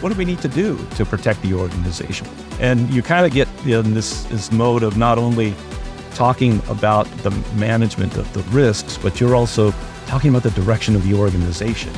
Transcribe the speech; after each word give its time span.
what 0.00 0.10
do 0.10 0.16
we 0.16 0.24
need 0.24 0.40
to 0.40 0.48
do 0.48 0.78
to 0.96 1.04
protect 1.04 1.42
the 1.42 1.52
organization? 1.52 2.26
And 2.58 2.88
you 2.90 3.02
kind 3.02 3.26
of 3.26 3.32
get 3.32 3.48
in 3.66 3.92
this, 3.92 4.22
this 4.24 4.50
mode 4.50 4.82
of 4.82 4.96
not 4.96 5.18
only 5.18 5.54
talking 6.14 6.62
about 6.68 7.06
the 7.18 7.30
management 7.54 8.16
of 8.16 8.30
the 8.32 8.40
risks, 8.54 8.96
but 8.96 9.20
you're 9.20 9.34
also 9.34 9.74
talking 10.06 10.30
about 10.30 10.42
the 10.42 10.50
direction 10.52 10.96
of 10.96 11.06
the 11.06 11.14
organization. 11.14 11.92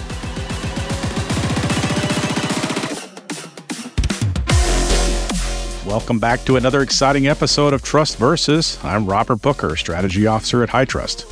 Welcome 5.87 6.19
back 6.19 6.45
to 6.47 6.57
another 6.57 6.83
exciting 6.83 7.29
episode 7.29 7.73
of 7.73 7.83
Trust 7.83 8.17
Versus. 8.17 8.83
I'm 8.83 9.07
Robert 9.07 9.43
Booker, 9.43 9.77
Strategy 9.77 10.27
Officer 10.27 10.65
at 10.65 10.71
HITRUST. 10.71 11.27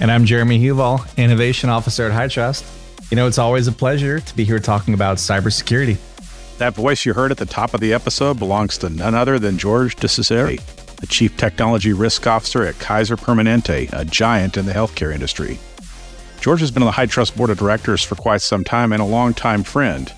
And 0.00 0.10
I'm 0.10 0.24
Jeremy 0.24 0.58
Huval, 0.58 1.16
Innovation 1.16 1.70
Officer 1.70 2.10
at 2.10 2.12
HITRUST. 2.12 2.79
You 3.10 3.16
know, 3.16 3.26
it's 3.26 3.38
always 3.38 3.66
a 3.66 3.72
pleasure 3.72 4.20
to 4.20 4.36
be 4.36 4.44
here 4.44 4.60
talking 4.60 4.94
about 4.94 5.16
cybersecurity. 5.16 5.96
That 6.58 6.74
voice 6.74 7.04
you 7.04 7.12
heard 7.12 7.32
at 7.32 7.38
the 7.38 7.46
top 7.46 7.74
of 7.74 7.80
the 7.80 7.92
episode 7.92 8.38
belongs 8.38 8.78
to 8.78 8.88
none 8.88 9.16
other 9.16 9.36
than 9.40 9.58
George 9.58 9.96
DeCesare, 9.96 10.60
the 10.94 11.08
Chief 11.08 11.36
Technology 11.36 11.92
Risk 11.92 12.28
Officer 12.28 12.62
at 12.62 12.78
Kaiser 12.78 13.16
Permanente, 13.16 13.92
a 13.92 14.04
giant 14.04 14.56
in 14.56 14.64
the 14.64 14.72
healthcare 14.72 15.12
industry. 15.12 15.58
George 16.40 16.60
has 16.60 16.70
been 16.70 16.84
on 16.84 16.86
the 16.86 16.92
HITRUST 16.92 17.36
Board 17.36 17.50
of 17.50 17.58
Directors 17.58 18.04
for 18.04 18.14
quite 18.14 18.42
some 18.42 18.62
time 18.62 18.92
and 18.92 19.02
a 19.02 19.04
longtime 19.04 19.64
friend. 19.64 20.12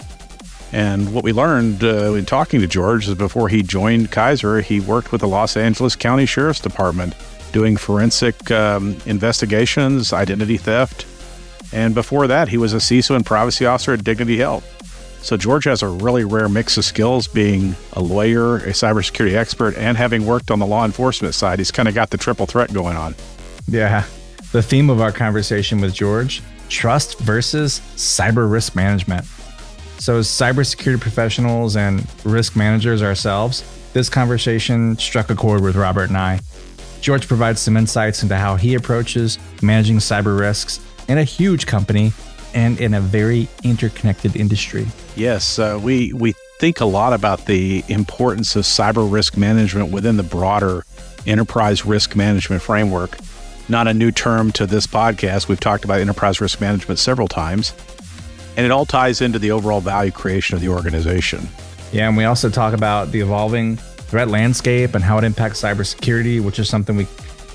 And 0.71 1.15
what 1.15 1.25
we 1.25 1.33
learned 1.33 1.83
uh, 1.83 2.13
in 2.13 2.27
talking 2.27 2.61
to 2.61 2.67
George 2.67 3.09
is 3.09 3.15
before 3.15 3.49
he 3.49 3.63
joined 3.63 4.11
Kaiser, 4.11 4.61
he 4.61 4.81
worked 4.81 5.13
with 5.13 5.23
the 5.23 5.29
Los 5.29 5.57
Angeles 5.57 5.97
County 5.97 6.27
Sheriff's 6.27 6.61
Department 6.61 7.15
doing 7.53 7.79
forensic 7.79 8.51
um, 8.51 8.99
investigations, 9.07 10.13
identity 10.13 10.59
theft. 10.59 11.07
And 11.73 11.95
before 11.95 12.27
that, 12.27 12.49
he 12.49 12.59
was 12.59 12.75
a 12.75 12.79
CISO 12.79 13.17
and 13.17 13.25
privacy 13.25 13.67
officer 13.67 13.93
at 13.95 14.05
Dignity 14.05 14.39
Health. 14.39 14.65
So 15.23 15.37
George 15.37 15.65
has 15.65 15.83
a 15.83 15.89
really 15.89 16.25
rare 16.25 16.49
mix 16.49 16.77
of 16.77 16.85
skills 16.85 17.29
being 17.29 17.77
a 17.93 18.03
lawyer, 18.03 18.57
a 18.57 18.71
cybersecurity 18.71 19.35
expert, 19.35 19.77
and 19.77 19.97
having 19.97 20.27
worked 20.27 20.51
on 20.51 20.59
the 20.59 20.67
law 20.67 20.85
enforcement 20.85 21.35
side. 21.35 21.61
He's 21.61 21.71
kind 21.71 21.89
of 21.89 21.95
got 21.95 22.11
the 22.11 22.19
triple 22.19 22.47
threat 22.47 22.73
going 22.73 22.97
on. 22.97 23.15
Yeah. 23.69 24.05
The 24.51 24.63
theme 24.63 24.91
of 24.91 25.01
our 25.01 25.13
conversation 25.13 25.81
with 25.81 25.95
George 25.95 26.43
trust 26.69 27.19
versus 27.21 27.81
cyber 27.95 28.51
risk 28.51 28.75
management. 28.75 29.25
So, 29.99 30.17
as 30.19 30.27
cybersecurity 30.27 31.01
professionals 31.01 31.77
and 31.77 32.05
risk 32.25 32.57
managers 32.57 33.03
ourselves, 33.03 33.63
this 33.93 34.09
conversation 34.09 34.99
struck 34.99 35.31
a 35.31 35.37
chord 35.37 35.63
with 35.63 35.77
Robert 35.77 36.09
and 36.09 36.17
I. 36.17 36.41
George 37.01 37.29
provides 37.29 37.61
some 37.61 37.77
insights 37.77 38.23
into 38.23 38.37
how 38.37 38.57
he 38.57 38.75
approaches 38.75 39.39
managing 39.61 39.99
cyber 39.99 40.39
risks 40.39 40.81
in 41.13 41.19
a 41.19 41.25
huge 41.25 41.67
company 41.67 42.13
and 42.55 42.81
in 42.81 42.95
a 42.95 43.01
very 43.01 43.49
interconnected 43.63 44.35
industry. 44.35 44.87
Yes, 45.15 45.59
uh, 45.59 45.79
we 45.83 46.13
we 46.13 46.35
think 46.59 46.81
a 46.81 46.85
lot 46.85 47.13
about 47.13 47.47
the 47.47 47.85
importance 47.89 48.57
of 48.57 48.65
cyber 48.65 49.11
risk 49.11 49.37
management 49.37 49.93
within 49.93 50.17
the 50.17 50.23
broader 50.23 50.85
enterprise 51.27 51.85
risk 51.87 52.17
management 52.17 52.63
framework. 52.63 53.17
Not 53.69 53.87
a 53.87 53.95
new 53.95 54.11
term 54.11 54.51
to 54.53 54.67
this 54.67 54.87
podcast. 54.87 55.49
We've 55.49 55.61
talked 55.61 55.85
about 55.85 56.01
enterprise 56.01 56.41
risk 56.41 56.61
management 56.61 56.99
several 56.99 57.29
times 57.29 57.73
and 58.57 58.67
it 58.67 58.73
all 58.73 58.85
ties 58.85 59.21
into 59.21 59.39
the 59.39 59.51
overall 59.51 59.81
value 59.81 60.11
creation 60.11 60.55
of 60.55 60.61
the 60.61 60.69
organization. 60.69 61.49
Yeah, 61.93 62.09
and 62.09 62.17
we 62.17 62.25
also 62.25 62.51
talk 62.51 62.75
about 62.75 63.13
the 63.13 63.21
evolving 63.21 63.77
threat 63.77 64.29
landscape 64.29 64.95
and 64.95 65.03
how 65.03 65.19
it 65.19 65.25
impacts 65.25 65.63
cybersecurity, 65.63 66.41
which 66.41 66.59
is 66.59 66.69
something 66.69 66.97
we 66.97 67.07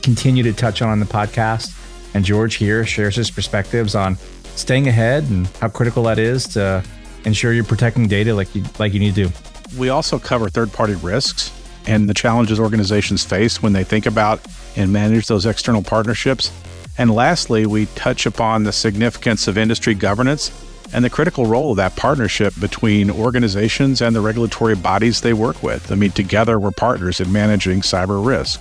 continue 0.02 0.44
to 0.44 0.54
touch 0.54 0.82
on 0.82 0.94
in 0.94 1.00
the 1.00 1.06
podcast. 1.06 1.74
And 2.18 2.26
George 2.26 2.56
here 2.56 2.84
shares 2.84 3.16
his 3.16 3.30
perspectives 3.30 3.94
on 3.94 4.16
staying 4.56 4.88
ahead 4.88 5.26
and 5.26 5.46
how 5.62 5.70
critical 5.70 6.02
that 6.06 6.18
is 6.18 6.48
to 6.48 6.84
ensure 7.26 7.54
you're 7.54 7.64
protecting 7.64 8.08
data 8.08 8.34
like 8.34 8.56
you 8.56 8.64
like 8.80 8.92
you 8.92 9.00
need 9.00 9.14
to. 9.14 9.30
We 9.78 9.90
also 9.90 10.18
cover 10.18 10.50
third-party 10.50 10.96
risks 10.96 11.54
and 11.86 12.10
the 12.10 12.16
challenges 12.16 12.60
organizations 12.60 13.24
face 13.24 13.62
when 13.62 13.72
they 13.72 13.84
think 13.84 14.08
about 14.08 14.40
and 14.76 14.92
manage 14.92 15.28
those 15.28 15.46
external 15.46 15.84
partnerships. 15.84 16.52
And 16.98 17.14
lastly, 17.14 17.68
we 17.68 17.86
touch 17.94 18.26
upon 18.26 18.64
the 18.64 18.74
significance 18.74 19.48
of 19.48 19.56
industry 19.56 19.94
governance 19.94 20.52
and 20.94 21.06
the 21.06 21.12
critical 21.12 21.46
role 21.46 21.70
of 21.70 21.78
that 21.78 21.96
partnership 21.98 22.56
between 22.60 23.12
organizations 23.12 24.02
and 24.02 24.16
the 24.16 24.22
regulatory 24.22 24.76
bodies 24.76 25.22
they 25.22 25.34
work 25.34 25.62
with. 25.62 25.92
I 25.92 25.96
mean, 25.96 26.10
together 26.14 26.58
we're 26.58 26.72
partners 26.72 27.20
in 27.20 27.32
managing 27.32 27.82
cyber 27.82 28.26
risk. 28.26 28.60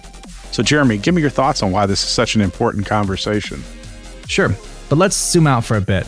So, 0.52 0.62
Jeremy, 0.62 0.98
give 0.98 1.14
me 1.14 1.20
your 1.20 1.30
thoughts 1.30 1.62
on 1.62 1.70
why 1.70 1.86
this 1.86 2.02
is 2.02 2.08
such 2.08 2.34
an 2.34 2.40
important 2.40 2.86
conversation. 2.86 3.62
Sure, 4.26 4.50
but 4.88 4.96
let's 4.96 5.16
zoom 5.16 5.46
out 5.46 5.64
for 5.64 5.76
a 5.76 5.80
bit. 5.80 6.06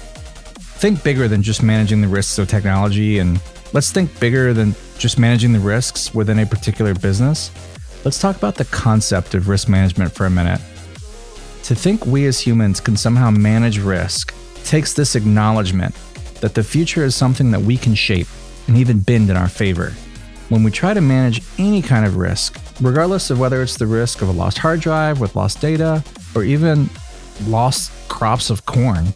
Think 0.79 1.03
bigger 1.03 1.29
than 1.29 1.43
just 1.43 1.63
managing 1.63 2.01
the 2.01 2.09
risks 2.09 2.39
of 2.39 2.49
technology, 2.49 3.19
and 3.19 3.41
let's 3.73 3.91
think 3.91 4.19
bigger 4.21 4.55
than 4.55 4.75
just 4.99 5.19
managing 5.19 5.53
the 5.53 5.61
risks 5.61 6.15
within 6.15 6.39
a 6.39 6.47
particular 6.47 6.95
business. 6.95 7.51
Let's 8.05 8.21
talk 8.21 8.37
about 8.37 8.55
the 8.55 8.65
concept 8.67 9.35
of 9.35 9.49
risk 9.49 9.69
management 9.69 10.13
for 10.13 10.27
a 10.27 10.31
minute. 10.31 10.61
To 11.65 11.75
think 11.75 12.07
we 12.07 12.27
as 12.27 12.41
humans 12.41 12.81
can 12.81 12.97
somehow 12.97 13.31
manage 13.31 13.79
risk 13.79 14.35
takes 14.65 14.95
this 14.95 15.15
acknowledgement 15.15 15.95
that 16.41 16.55
the 16.55 16.63
future 16.63 17.05
is 17.05 17.15
something 17.15 17.51
that 17.51 17.61
we 17.61 17.77
can 17.77 17.95
shape 17.95 18.29
and 18.67 18.77
even 18.77 19.01
bend 19.01 19.31
in 19.31 19.37
our 19.37 19.49
favor. 19.49 19.93
When 20.49 20.63
we 20.63 20.71
try 20.71 20.95
to 20.95 21.01
manage 21.01 21.43
any 21.59 21.83
kind 21.83 22.07
of 22.07 22.17
risk, 22.17 22.59
regardless 22.81 23.31
of 23.31 23.41
whether 23.41 23.63
it's 23.63 23.77
the 23.77 23.87
risk 23.87 24.23
of 24.23 24.29
a 24.29 24.33
lost 24.33 24.59
hard 24.59 24.81
drive 24.81 25.21
with 25.21 25.35
lost 25.35 25.61
data 25.61 26.03
or 26.35 26.45
even 26.45 26.89
lost 27.47 27.91
crops 28.09 28.51
of 28.51 28.67
corn, 28.67 29.13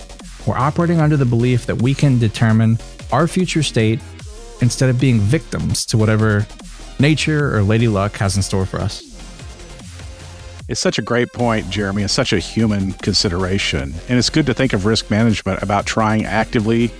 we're 0.46 0.56
operating 0.56 1.00
under 1.00 1.16
the 1.16 1.24
belief 1.24 1.66
that 1.66 1.80
we 1.80 1.94
can 1.94 2.18
determine 2.18 2.78
our 3.12 3.28
future 3.28 3.62
state 3.62 4.00
instead 4.60 4.90
of 4.90 4.98
being 4.98 5.18
victims 5.20 5.84
to 5.86 5.96
whatever 5.96 6.46
nature 6.98 7.56
or 7.56 7.62
lady 7.62 7.88
luck 7.88 8.16
has 8.16 8.36
in 8.36 8.42
store 8.42 8.66
for 8.66 8.80
us. 8.80 9.08
It's 10.68 10.80
such 10.80 10.98
a 10.98 11.02
great 11.02 11.32
point, 11.32 11.68
Jeremy. 11.68 12.02
It's 12.02 12.12
such 12.12 12.32
a 12.32 12.38
human 12.38 12.92
consideration. 12.92 13.94
And 14.08 14.18
it's 14.18 14.30
good 14.30 14.46
to 14.46 14.54
think 14.54 14.72
of 14.72 14.86
risk 14.86 15.10
management 15.10 15.62
about 15.62 15.86
trying 15.86 16.24
actively 16.24 16.90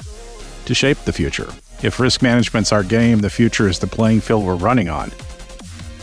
to 0.66 0.74
shape 0.74 0.98
the 1.04 1.12
future. 1.12 1.48
If 1.82 1.98
risk 1.98 2.22
management's 2.22 2.72
our 2.72 2.82
game, 2.82 3.20
the 3.20 3.30
future 3.30 3.68
is 3.68 3.78
the 3.78 3.86
playing 3.86 4.20
field 4.20 4.44
we're 4.44 4.56
running 4.56 4.88
on. 4.88 5.10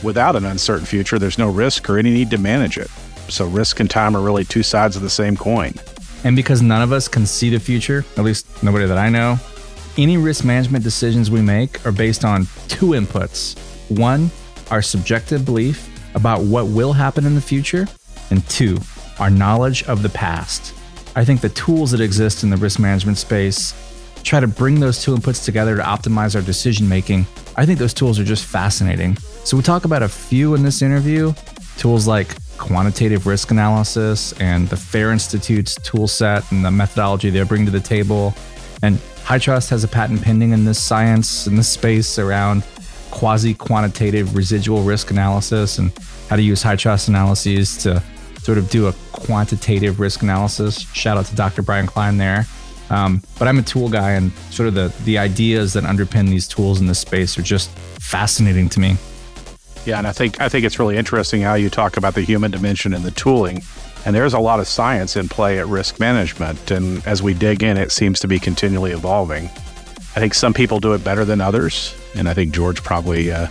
Without 0.02 0.36
an 0.36 0.46
uncertain 0.46 0.86
future, 0.86 1.20
there's 1.20 1.38
no 1.38 1.50
risk 1.50 1.90
or 1.90 1.98
any 1.98 2.12
need 2.12 2.30
to 2.32 2.38
manage 2.38 2.78
it. 2.78 2.90
So, 3.28 3.46
risk 3.46 3.80
and 3.80 3.90
time 3.90 4.16
are 4.16 4.22
really 4.22 4.46
two 4.46 4.64
sides 4.64 4.96
of 4.96 5.02
the 5.02 5.10
same 5.10 5.36
coin. 5.36 5.74
And 6.24 6.36
because 6.36 6.62
none 6.62 6.82
of 6.82 6.92
us 6.92 7.08
can 7.08 7.26
see 7.26 7.50
the 7.50 7.60
future, 7.60 8.06
at 8.18 8.24
least 8.24 8.64
nobody 8.64 8.86
that 8.86 8.98
I 8.98 9.10
know, 9.10 9.38
any 9.98 10.18
risk 10.18 10.46
management 10.46 10.84
decisions 10.84 11.30
we 11.30 11.42
make 11.42 11.86
are 11.86 11.92
based 11.92 12.24
on 12.24 12.48
two 12.68 12.88
inputs. 12.88 13.58
One, 13.90 14.32
our 14.72 14.82
subjective 14.82 15.46
belief 15.46 15.90
about 16.16 16.42
what 16.42 16.68
will 16.68 16.94
happen 16.94 17.26
in 17.26 17.36
the 17.36 17.42
future, 17.42 17.86
and 18.32 18.48
two, 18.48 18.78
our 19.20 19.30
knowledge 19.30 19.84
of 19.84 20.02
the 20.02 20.10
past. 20.10 20.74
I 21.16 21.26
think 21.26 21.42
the 21.42 21.50
tools 21.50 21.92
that 21.92 22.02
exist 22.02 22.44
in 22.44 22.50
the 22.50 22.58
risk 22.58 22.80
management 22.80 23.18
space 23.18 23.74
try 24.24 24.40
to 24.40 24.48
bring 24.48 24.80
those 24.80 25.02
two 25.02 25.16
inputs 25.16 25.44
together 25.44 25.76
to 25.76 25.82
optimize 25.82 26.36
our 26.36 26.42
decision 26.42 26.88
making. 26.88 27.26
I 27.56 27.66
think 27.66 27.80
those 27.80 27.94
tools 27.94 28.20
are 28.20 28.24
just 28.24 28.46
fascinating. 28.46 29.18
So, 29.44 29.58
we 29.58 29.64
talk 29.64 29.86
about 29.86 30.04
a 30.04 30.10
few 30.10 30.54
in 30.54 30.64
this 30.64 30.82
interview 30.82 31.34
tools 31.78 32.08
like 32.08 32.36
quantitative 32.58 33.26
risk 33.26 33.52
analysis 33.52 34.34
and 34.34 34.68
the 34.68 34.76
FAIR 34.76 35.12
Institute's 35.12 35.76
tool 35.76 36.08
set 36.08 36.52
and 36.52 36.64
the 36.64 36.70
methodology 36.70 37.30
they 37.30 37.42
bring 37.44 37.66
to 37.66 37.72
the 37.72 37.80
table. 37.80 38.36
And 38.84 38.98
HITRUST 39.24 39.70
has 39.70 39.84
a 39.84 39.88
patent 39.88 40.22
pending 40.22 40.52
in 40.52 40.66
this 40.66 40.82
science, 40.82 41.48
in 41.48 41.56
this 41.56 41.70
space 41.70 42.20
around 42.20 42.64
quasi 43.12 43.54
quantitative 43.54 44.36
residual 44.36 44.84
risk 44.84 45.10
analysis 45.10 45.78
and 45.78 45.92
how 46.30 46.36
to 46.36 46.42
use 46.42 46.62
HITRUST 46.62 47.08
analyses 47.08 47.78
to 47.78 48.04
sort 48.42 48.58
of 48.58 48.70
do 48.70 48.88
a 48.88 48.94
quantitative 49.12 50.00
risk 50.00 50.22
analysis. 50.22 50.80
Shout 50.94 51.18
out 51.18 51.26
to 51.28 51.36
Dr. 51.36 51.62
Bryan 51.62 51.88
Cline 51.88 52.18
there. 52.18 52.46
Um, 52.90 53.22
but 53.38 53.48
I'm 53.48 53.60
a 53.60 53.64
tool 53.64 53.88
guy, 53.88 54.12
and 54.12 54.32
sort 54.50 54.68
of 54.68 54.74
the 54.74 54.92
the 55.04 55.20
ideas 55.20 55.74
that 55.74 55.84
underpin 55.84 56.28
these 56.28 56.48
tools 56.48 56.82
in 56.82 56.88
this 56.88 56.98
space 56.98 57.38
are 57.38 57.44
just 57.44 57.70
fascinating 58.00 58.68
to 58.70 58.80
me. 58.80 58.98
Yeah, 59.86 59.98
and 59.98 60.08
I 60.08 60.12
think 60.12 60.40
I 60.42 60.50
think 60.50 60.66
it's 60.66 60.80
really 60.80 60.98
interesting 60.98 61.42
how 61.42 61.56
you 61.56 61.70
talk 61.70 61.98
about 61.98 62.14
the 62.14 62.22
human 62.22 62.52
dimension 62.52 62.94
and 62.94 63.04
the 63.04 63.12
tooling. 63.12 63.64
And 64.06 64.16
there's 64.16 64.34
a 64.34 64.40
lot 64.40 64.60
of 64.60 64.68
science 64.68 65.16
in 65.16 65.28
play 65.28 65.60
at 65.60 65.68
risk 65.68 66.00
management, 66.00 66.72
and 66.72 67.06
as 67.06 67.22
we 67.22 67.34
dig 67.34 67.64
in, 67.64 67.78
it 67.78 67.92
seems 67.92 68.20
to 68.20 68.28
be 68.28 68.40
continually 68.40 68.92
evolving. 68.92 69.46
I 70.16 70.20
think 70.22 70.34
some 70.34 70.54
people 70.54 70.80
do 70.80 70.94
it 70.94 71.04
better 71.04 71.26
than 71.26 71.42
others, 71.42 71.96
and 72.16 72.30
I 72.30 72.34
think 72.34 72.54
George 72.54 72.84
probably 72.84 73.32
uh, 73.32 73.48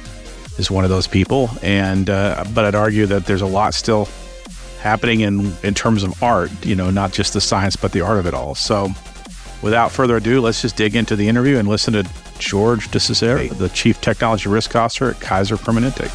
is 0.59 0.71
one 0.71 0.85
of 0.85 0.91
those 0.91 1.07
people. 1.07 1.51
And 1.63 2.09
uh, 2.11 2.45
but 2.55 2.65
I'd 2.65 2.75
argue 2.75 3.07
that 3.07 3.27
there's 3.27 3.43
a 3.43 3.47
lot 3.47 3.75
still 3.75 4.09
happening 4.81 5.21
in 5.21 5.53
in 5.63 5.75
terms 5.75 6.03
of 6.03 6.23
art, 6.23 6.51
you 6.65 6.75
know, 6.75 6.91
not 6.91 7.13
just 7.13 7.33
the 7.33 7.41
science 7.41 7.77
but 7.77 7.93
the 7.93 8.01
art 8.01 8.19
of 8.19 8.27
it 8.27 8.35
all. 8.35 8.55
So 8.55 8.89
without 9.63 9.93
further 9.93 10.17
ado, 10.17 10.41
let's 10.41 10.63
just 10.63 10.77
dig 10.77 10.97
into 10.97 11.17
the 11.17 11.29
interview 11.29 11.59
and 11.59 11.69
listen 11.69 11.95
to 11.95 12.09
George 12.39 12.89
DeCesare, 12.89 13.57
the 13.59 13.69
Chief 13.71 14.01
Technology 14.01 14.49
Risk 14.49 14.77
Officer 14.77 15.11
at 15.11 15.21
Kaiser 15.21 15.57
Permanente. 15.57 16.11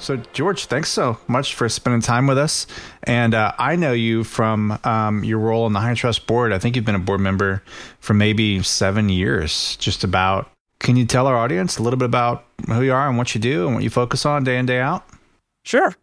So, 0.00 0.16
George, 0.32 0.64
thanks 0.64 0.88
so 0.90 1.18
much 1.28 1.54
for 1.54 1.68
spending 1.68 2.00
time 2.00 2.26
with 2.26 2.38
us. 2.38 2.66
And 3.04 3.34
uh, 3.34 3.52
I 3.58 3.76
know 3.76 3.92
you 3.92 4.24
from 4.24 4.76
um, 4.82 5.22
your 5.22 5.38
role 5.38 5.66
on 5.66 5.74
the 5.74 5.78
HITRUST 5.78 6.26
Board. 6.26 6.52
I 6.52 6.58
think 6.58 6.74
you've 6.74 6.86
been 6.86 6.94
a 6.94 6.98
board 6.98 7.20
member 7.20 7.62
for 8.00 8.14
maybe 8.14 8.62
seven 8.62 9.08
years, 9.08 9.76
just 9.76 10.02
about. 10.02 10.50
Can 10.80 10.96
you 10.96 11.04
tell 11.04 11.26
our 11.26 11.36
audience 11.36 11.76
a 11.76 11.82
little 11.82 11.98
bit 11.98 12.06
about 12.06 12.44
who 12.66 12.82
you 12.82 12.92
are 12.92 13.06
and 13.06 13.18
what 13.18 13.34
you 13.34 13.40
do 13.40 13.66
and 13.66 13.74
what 13.74 13.84
you 13.84 13.90
focus 13.90 14.24
on 14.24 14.42
day 14.42 14.58
in, 14.58 14.64
day 14.64 14.80
out? 14.80 15.06
Sure. 15.64 15.94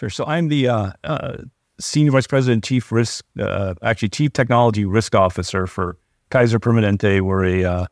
Sure. 0.00 0.08
So, 0.08 0.24
I'm 0.24 0.48
the 0.48 0.66
uh, 0.66 0.92
uh, 1.04 1.36
Senior 1.78 2.12
Vice 2.12 2.26
President, 2.26 2.64
Chief 2.64 2.90
Risk, 2.90 3.22
uh, 3.38 3.74
actually, 3.82 4.08
Chief 4.08 4.32
Technology 4.32 4.86
Risk 4.86 5.14
Officer 5.14 5.66
for 5.66 5.98
Kaiser 6.30 6.58
Permanente. 6.58 7.20
We're 7.20 7.44
a 7.44 7.64
uh, 7.64 7.86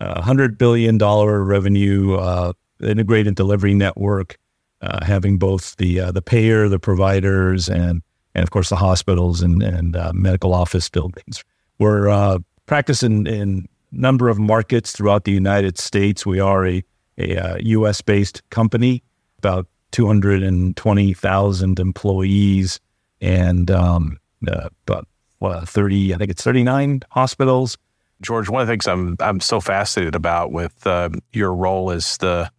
$100 0.00 0.58
billion 0.58 0.98
revenue 0.98 2.16
uh, 2.16 2.54
integrated 2.82 3.36
delivery 3.36 3.72
network 3.72 4.36
uh, 4.82 5.04
having 5.04 5.38
both 5.38 5.76
the 5.76 6.10
the 6.10 6.20
payer, 6.20 6.68
the 6.68 6.80
providers, 6.80 7.68
and 7.68 8.02
and 8.34 8.42
of 8.42 8.50
course 8.50 8.70
the 8.70 8.76
hospitals 8.76 9.40
and 9.40 9.62
and 9.62 9.96
medical 10.12 10.52
office 10.52 10.90
buildings. 10.90 11.44
We're 11.78 12.40
practicing 12.66 13.28
in 13.28 13.68
number 13.92 14.28
of 14.28 14.40
markets 14.40 14.90
throughout 14.90 15.22
the 15.22 15.30
United 15.30 15.78
States. 15.78 16.26
We 16.26 16.40
are 16.40 16.66
a 16.66 16.82
a 17.16 17.62
U.S. 17.62 18.00
Based 18.02 18.42
company, 18.50 19.04
about 19.38 19.68
220,000 19.94 21.78
employees, 21.78 22.80
and 23.20 23.70
um, 23.70 24.18
about 24.44 25.06
well, 25.38 25.60
30, 25.64 26.14
I 26.14 26.16
think 26.16 26.32
it's 26.32 26.42
39 26.42 27.02
hospitals. 27.10 27.78
George, 28.20 28.48
one 28.48 28.60
of 28.62 28.66
the 28.66 28.72
things 28.72 28.88
I'm 28.88 29.16
I'm 29.20 29.38
so 29.38 29.60
fascinated 29.60 30.16
about 30.16 30.50
with 30.50 30.84
uh, 30.84 31.10
your 31.32 31.54
role 31.54 31.90
is 31.90 32.16
the 32.18 32.50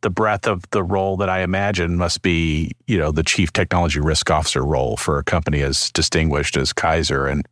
the 0.00 0.08
breadth 0.08 0.46
of 0.46 0.62
the 0.70 0.82
role 0.82 1.18
that 1.18 1.28
I 1.28 1.40
imagine 1.40 1.96
must 1.96 2.22
be, 2.22 2.72
you 2.86 2.96
know, 2.96 3.12
the 3.12 3.22
chief 3.22 3.52
technology 3.52 4.00
risk 4.00 4.30
officer 4.30 4.64
role 4.64 4.96
for 4.96 5.18
a 5.18 5.24
company 5.24 5.60
as 5.60 5.90
distinguished 5.90 6.56
as 6.56 6.72
Kaiser. 6.72 7.26
And 7.26 7.46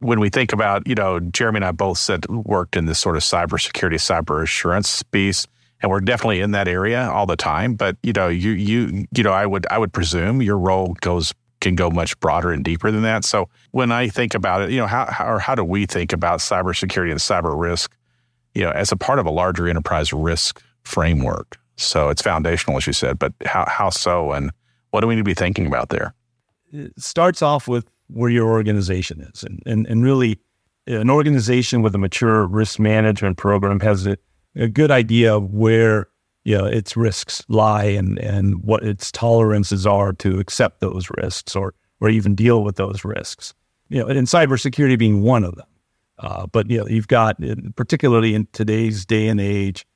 when 0.00 0.20
we 0.20 0.28
think 0.28 0.52
about, 0.52 0.86
you 0.86 0.94
know, 0.94 1.20
Jeremy 1.20 1.58
and 1.58 1.64
I 1.64 1.72
both 1.72 1.98
said 1.98 2.26
worked 2.28 2.76
in 2.76 2.86
this 2.86 2.98
sort 2.98 3.16
of 3.16 3.22
cybersecurity, 3.22 3.94
cyber 3.94 4.42
assurance 4.42 4.90
space, 4.90 5.46
and 5.84 5.90
we're 5.90 6.00
definitely 6.00 6.40
in 6.40 6.52
that 6.52 6.66
area 6.66 7.10
all 7.10 7.26
the 7.26 7.36
time. 7.36 7.74
But 7.74 7.98
you 8.02 8.14
know, 8.14 8.26
you 8.28 8.52
you 8.52 9.04
you 9.14 9.22
know, 9.22 9.32
I 9.32 9.44
would 9.44 9.66
I 9.70 9.76
would 9.76 9.92
presume 9.92 10.40
your 10.40 10.56
role 10.56 10.96
goes 11.02 11.34
can 11.60 11.74
go 11.74 11.90
much 11.90 12.18
broader 12.20 12.52
and 12.52 12.64
deeper 12.64 12.90
than 12.90 13.02
that. 13.02 13.22
So 13.22 13.50
when 13.72 13.92
I 13.92 14.08
think 14.08 14.34
about 14.34 14.62
it, 14.62 14.70
you 14.70 14.78
know, 14.78 14.86
how, 14.86 15.04
how 15.10 15.34
or 15.34 15.38
how 15.38 15.54
do 15.54 15.62
we 15.62 15.84
think 15.84 16.14
about 16.14 16.40
cybersecurity 16.40 17.10
and 17.10 17.20
cyber 17.20 17.58
risk, 17.58 17.94
you 18.54 18.62
know, 18.62 18.70
as 18.70 18.92
a 18.92 18.96
part 18.96 19.18
of 19.18 19.26
a 19.26 19.30
larger 19.30 19.68
enterprise 19.68 20.10
risk 20.10 20.62
framework? 20.84 21.58
So 21.76 22.08
it's 22.08 22.22
foundational, 22.22 22.78
as 22.78 22.86
you 22.86 22.94
said, 22.94 23.18
but 23.18 23.34
how, 23.44 23.66
how 23.68 23.90
so? 23.90 24.32
And 24.32 24.52
what 24.90 25.02
do 25.02 25.06
we 25.06 25.16
need 25.16 25.20
to 25.20 25.24
be 25.24 25.34
thinking 25.34 25.66
about 25.66 25.90
there? 25.90 26.14
It 26.72 26.98
starts 26.98 27.42
off 27.42 27.68
with 27.68 27.90
where 28.08 28.30
your 28.30 28.48
organization 28.48 29.20
is. 29.20 29.42
And, 29.42 29.62
and, 29.66 29.86
and 29.86 30.02
really, 30.02 30.38
an 30.86 31.10
organization 31.10 31.82
with 31.82 31.94
a 31.94 31.98
mature 31.98 32.46
risk 32.46 32.78
management 32.78 33.36
program 33.36 33.80
has 33.80 34.06
a, 34.06 34.16
a 34.56 34.68
good 34.68 34.90
idea 34.90 35.34
of 35.34 35.52
where 35.52 36.08
you 36.44 36.56
know, 36.56 36.66
its 36.66 36.96
risks 36.96 37.42
lie 37.48 37.84
and, 37.84 38.18
and 38.18 38.62
what 38.62 38.84
its 38.84 39.10
tolerances 39.10 39.86
are 39.86 40.12
to 40.12 40.38
accept 40.38 40.80
those 40.80 41.08
risks 41.16 41.56
or, 41.56 41.74
or 42.00 42.10
even 42.10 42.34
deal 42.34 42.62
with 42.62 42.76
those 42.76 43.04
risks. 43.04 43.54
You 43.88 44.00
know, 44.00 44.06
and 44.06 44.26
cybersecurity 44.26 44.98
being 44.98 45.22
one 45.22 45.44
of 45.44 45.54
them. 45.56 45.66
Uh, 46.18 46.46
but 46.46 46.70
you 46.70 46.78
know, 46.78 46.86
you've 46.86 47.08
got, 47.08 47.36
particularly 47.76 48.34
in 48.34 48.46
today's 48.52 49.04
day 49.04 49.26
and 49.26 49.40
age, 49.40 49.86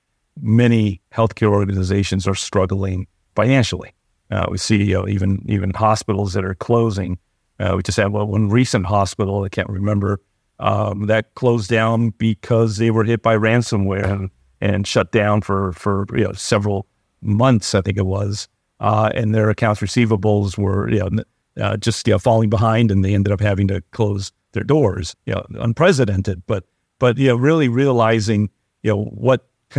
many 0.41 1.01
healthcare 1.13 1.49
organizations 1.49 2.27
are 2.27 2.35
struggling 2.35 3.07
financially. 3.37 3.95
Uh, 4.31 4.47
we 4.51 4.59
see 4.59 4.83
you 4.83 4.95
know, 4.95 5.09
even 5.09 5.43
even 5.49 5.71
hospitals 5.71 6.35
that 6.35 6.45
are 6.45 6.55
closing. 6.55 7.19
Uh, 7.59 7.75
we 7.77 7.83
just 7.83 7.97
had 7.97 8.13
well, 8.13 8.27
one 8.27 8.49
recent 8.49 8.87
hospital 8.87 9.43
I 9.45 9.49
can't 9.49 9.69
remember 9.69 10.21
um, 10.59 11.07
that 11.07 11.35
closed 11.35 11.71
down 11.71 12.11
because 12.11 12.77
they 12.77 12.91
were 12.91 13.05
hit 13.05 13.23
by 13.23 13.37
ransomware 13.37 14.05
and, 14.05 14.31
and 14.61 14.87
shut 14.87 15.13
down 15.13 15.41
for 15.41 15.73
for 15.73 16.07
you 16.15 16.25
know 16.25 16.33
several 16.33 16.87
months. 17.21 17.75
I 17.75 17.81
think 17.81 17.99
it 17.99 18.07
was, 18.07 18.49
uh, 18.81 19.11
and 19.15 19.35
their 19.35 19.51
accounts 19.51 19.81
receivables 19.81 20.59
were 20.59 20.91
you 20.91 20.99
know 20.99 21.23
uh, 21.63 21.77
just 21.77 22.07
you 22.07 22.15
know 22.15 22.19
falling 22.19 22.51
behind, 22.51 22.91
and 22.91 23.05
they 23.05 23.15
ended 23.15 23.33
up 23.33 23.41
having 23.41 23.69
to 23.69 23.83
close 23.93 24.33
their 24.53 24.65
doors. 24.65 25.15
You 25.27 25.35
know, 25.35 25.47
unprecedented, 25.61 26.43
but 26.47 26.65
but 26.99 27.19
you 27.19 27.29
know 27.29 27.37
really 27.37 27.69
realizing 27.69 28.51
you 28.83 28.93
know 28.93 29.05
what 29.05 29.49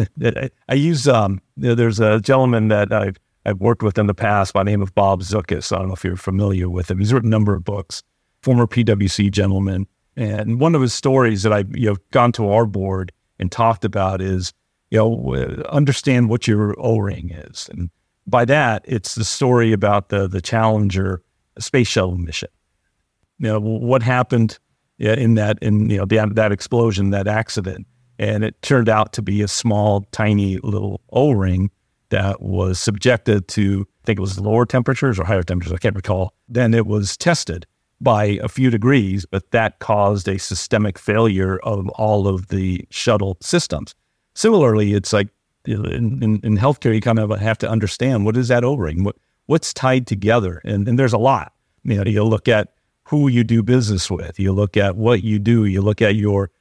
I 0.70 0.74
use 0.74 1.08
um, 1.08 1.42
you 1.58 1.70
know, 1.70 1.76
there's 1.76 2.00
a 2.00 2.20
gentleman 2.20 2.68
that 2.70 2.92
I've 2.92 3.18
I've 3.46 3.60
worked 3.60 3.84
with 3.84 3.98
in 3.98 4.08
the 4.08 4.14
past 4.14 4.54
by 4.54 4.64
the 4.64 4.70
name 4.70 4.81
of 4.81 4.94
Bob 4.94 5.22
Zukis. 5.22 5.74
I 5.74 5.80
don't 5.80 5.88
know 5.88 5.94
if 5.94 6.04
you're 6.04 6.18
familiar 6.18 6.70
with 6.70 6.92
him. 6.92 7.00
He's 7.00 7.14
written 7.14 7.30
a 7.30 7.31
number 7.31 7.56
of 7.56 7.64
books, 7.64 8.04
former 8.42 8.68
PwC 8.68 9.31
gentleman. 9.31 9.88
And 10.16 10.60
one 10.60 10.76
of 10.76 10.81
his 10.81 10.94
stories 10.94 11.44
that 11.44 11.54
I've 11.54 11.76
you 11.76 11.90
know 11.90 11.98
gone 12.12 12.31
to 12.34 12.50
our 12.50 12.66
board 12.66 13.12
and 13.40 13.52
talked 13.52 13.86
about 13.86 14.22
is, 14.22 14.54
you 14.91 14.97
know, 14.97 15.63
understand 15.69 16.30
what 16.30 16.47
your 16.47 16.75
O-ring 16.80 17.31
is. 17.31 17.69
And 17.71 17.89
by 18.25 18.45
that, 18.45 18.83
it's 18.86 19.15
the 19.15 19.25
story 19.25 19.71
about 19.71 20.09
the 20.09 20.27
the 20.27 20.41
Challenger 20.41 21.21
space 21.57 21.88
shuttle 21.88 22.18
mission. 22.18 22.50
You 23.38 23.47
know, 23.47 23.59
what 23.59 24.03
happened 24.03 24.59
in 24.97 25.36
that 25.36 25.57
in 25.62 25.89
you 25.89 25.97
know 25.97 26.06
the, 26.06 26.30
that 26.33 26.51
explosion, 26.51 27.12
that 27.12 27.27
accident 27.27 27.88
and 28.19 28.44
it 28.44 28.62
turned 28.62 28.89
out 28.89 29.13
to 29.13 29.21
be 29.21 29.41
a 29.41 29.47
small, 29.47 30.06
tiny 30.12 30.57
little 30.57 31.01
O 31.12 31.31
ring 31.31 31.71
that 32.09 32.42
was 32.42 32.77
subjected 32.80 33.47
to, 33.47 33.88
I 34.03 34.06
think 34.06 34.19
it 34.19 34.21
was 34.21 34.39
lower 34.39 34.65
temperatures 34.65 35.18
or 35.18 35.24
higher 35.24 35.42
temperatures, 35.42 35.74
I 35.74 35.77
can't 35.77 35.95
recall. 35.95 36.33
Then 36.50 36.74
it 36.74 36.85
was 36.85 37.15
tested 37.15 37.65
by 38.01 38.25
a 38.44 38.50
few 38.50 38.69
degrees, 38.69 39.25
but 39.25 39.51
that 39.51 39.80
caused 39.80 40.27
a 40.27 40.38
systemic 40.38 41.00
failure 41.00 41.59
of 41.59 41.88
all 41.89 42.27
of 42.27 42.47
the 42.47 42.85
shuttle 42.89 43.38
systems. 43.42 43.95
Similarly, 44.39 44.94
it's 44.94 45.12
like 45.12 45.27
in, 45.65 46.24
in, 46.24 46.39
in 46.45 46.57
healthcare, 46.57 46.95
you 46.95 47.01
kind 47.01 47.19
of 47.19 47.30
have 47.41 47.57
to 47.57 47.69
understand 47.69 48.24
what 48.24 48.38
is 48.38 48.47
that 48.47 48.63
O 48.63 48.77
ring? 48.77 49.03
What, 49.03 49.18
what's 49.47 49.74
tied 49.74 50.07
together? 50.07 50.62
And, 50.63 50.88
and 50.88 50.97
there's 50.97 51.12
a 51.12 51.18
lot. 51.18 51.51
You 51.83 51.97
know, 51.97 52.09
you 52.09 52.24
look 52.24 52.47
at 52.47 52.69
who 53.03 53.27
you 53.27 53.44
do 53.44 53.62
business 53.62 54.09
with, 54.09 54.39
you 54.39 54.53
look 54.53 54.77
at 54.77 54.95
what 54.95 55.25
you 55.25 55.39
do, 55.39 55.65
you 55.65 55.81
look 55.81 56.01
at 56.01 56.15
your 56.15 56.51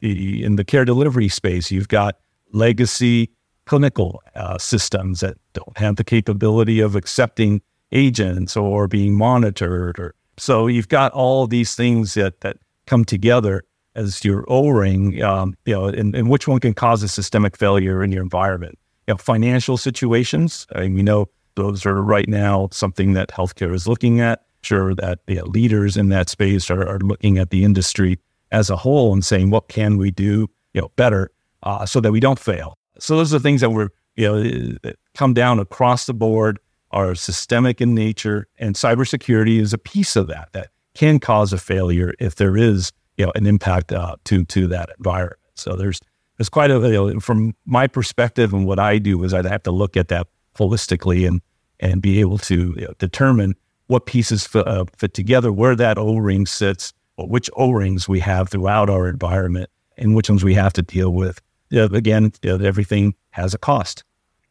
in 0.00 0.56
the 0.56 0.64
care 0.64 0.84
delivery 0.84 1.28
space, 1.28 1.70
you've 1.70 1.86
got 1.86 2.18
legacy 2.50 3.30
clinical 3.66 4.20
uh, 4.34 4.58
systems 4.58 5.20
that 5.20 5.36
don't 5.52 5.78
have 5.78 5.94
the 5.94 6.02
capability 6.02 6.80
of 6.80 6.96
accepting 6.96 7.62
agents 7.92 8.56
or 8.56 8.88
being 8.88 9.14
monitored. 9.14 9.96
Or 10.00 10.16
so 10.38 10.66
you've 10.66 10.88
got 10.88 11.12
all 11.12 11.46
these 11.46 11.76
things 11.76 12.14
that 12.14 12.40
that 12.40 12.56
come 12.88 13.04
together 13.04 13.62
as 13.98 14.24
your 14.24 14.44
O-ring, 14.48 15.22
um, 15.22 15.56
you 15.66 15.74
know, 15.74 15.86
and, 15.86 16.14
and, 16.14 16.30
which 16.30 16.46
one 16.46 16.60
can 16.60 16.72
cause 16.72 17.02
a 17.02 17.08
systemic 17.08 17.56
failure 17.56 18.02
in 18.02 18.12
your 18.12 18.22
environment. 18.22 18.78
You 19.06 19.14
know, 19.14 19.18
financial 19.18 19.76
situations. 19.76 20.66
I 20.74 20.82
mean, 20.82 20.94
we 20.94 21.02
know 21.02 21.28
those 21.56 21.84
are 21.84 22.02
right 22.02 22.28
now 22.28 22.68
something 22.72 23.14
that 23.14 23.28
healthcare 23.28 23.74
is 23.74 23.86
looking 23.86 24.20
at. 24.20 24.42
Sure, 24.62 24.94
that 24.94 25.20
you 25.26 25.36
know, 25.36 25.44
leaders 25.44 25.96
in 25.96 26.08
that 26.08 26.28
space 26.28 26.70
are, 26.70 26.86
are 26.86 26.98
looking 26.98 27.38
at 27.38 27.50
the 27.50 27.64
industry 27.64 28.18
as 28.50 28.70
a 28.70 28.76
whole 28.76 29.12
and 29.12 29.24
saying 29.24 29.50
what 29.50 29.68
can 29.68 29.98
we 29.98 30.10
do 30.10 30.48
you 30.72 30.80
know 30.80 30.90
better 30.96 31.30
uh, 31.62 31.84
so 31.86 32.00
that 32.00 32.12
we 32.12 32.20
don't 32.20 32.38
fail. 32.38 32.76
So 32.98 33.16
those 33.16 33.34
are 33.34 33.38
things 33.38 33.60
that 33.60 33.70
we're 33.70 33.88
you 34.16 34.78
know 34.82 34.92
come 35.14 35.34
down 35.34 35.58
across 35.58 36.06
the 36.06 36.14
board 36.14 36.58
are 36.90 37.14
systemic 37.14 37.80
in 37.80 37.94
nature, 37.94 38.46
and 38.58 38.74
cybersecurity 38.74 39.60
is 39.60 39.72
a 39.72 39.78
piece 39.78 40.16
of 40.16 40.26
that 40.28 40.48
that 40.52 40.68
can 40.94 41.18
cause 41.18 41.52
a 41.52 41.58
failure 41.58 42.14
if 42.18 42.36
there 42.36 42.56
is 42.56 42.92
you 43.18 43.26
know 43.26 43.32
an 43.34 43.46
impact 43.46 43.92
uh, 43.92 44.16
to 44.24 44.44
to 44.44 44.66
that 44.68 44.90
environment. 44.96 45.40
So 45.54 45.76
there's 45.76 46.00
there's 46.38 46.48
quite 46.48 46.70
a 46.70 46.74
you 46.74 47.12
know, 47.14 47.20
from 47.20 47.54
my 47.66 47.86
perspective 47.86 48.54
and 48.54 48.66
what 48.66 48.78
I 48.78 48.98
do 48.98 49.22
is 49.24 49.34
I'd 49.34 49.44
have 49.44 49.64
to 49.64 49.72
look 49.72 49.96
at 49.96 50.08
that 50.08 50.28
holistically 50.56 51.26
and 51.28 51.42
and 51.80 52.00
be 52.00 52.20
able 52.20 52.38
to 52.38 52.74
you 52.76 52.86
know, 52.86 52.94
determine 52.98 53.54
what 53.86 54.06
pieces 54.06 54.46
fit, 54.46 54.66
uh, 54.66 54.84
fit 54.96 55.14
together, 55.14 55.52
where 55.52 55.76
that 55.76 55.98
O 55.98 56.16
ring 56.16 56.46
sits, 56.46 56.92
or 57.16 57.26
which 57.26 57.50
O-rings 57.56 58.08
we 58.08 58.20
have 58.20 58.48
throughout 58.48 58.88
our 58.88 59.08
environment 59.08 59.70
and 59.96 60.14
which 60.14 60.28
ones 60.30 60.44
we 60.44 60.54
have 60.54 60.72
to 60.74 60.82
deal 60.82 61.10
with. 61.10 61.40
You 61.70 61.80
know, 61.80 61.96
again, 61.96 62.32
you 62.42 62.56
know, 62.56 62.64
everything 62.64 63.14
has 63.30 63.54
a 63.54 63.58
cost 63.58 64.04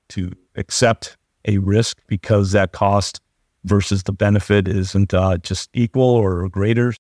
to 0.10 0.32
accept 0.56 1.18
a 1.46 1.58
risk 1.60 2.00
because 2.08 2.52
that 2.52 2.72
cost 2.72 3.22
versus 3.64 4.04
the 4.04 4.12
benefit 4.12 4.68
isn't 4.68 5.14
uh, 5.14 5.38
just 5.38 5.70
equal 5.74 6.10
or 6.10 6.48
greater. 6.50 6.94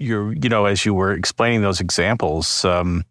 You're, 0.00 0.32
you 0.32 0.48
know, 0.48 0.64
as 0.64 0.84
you 0.84 0.94
were 0.94 1.12
explaining 1.12 1.62
those 1.62 1.80
examples, 1.80 2.64
um, 2.64 3.04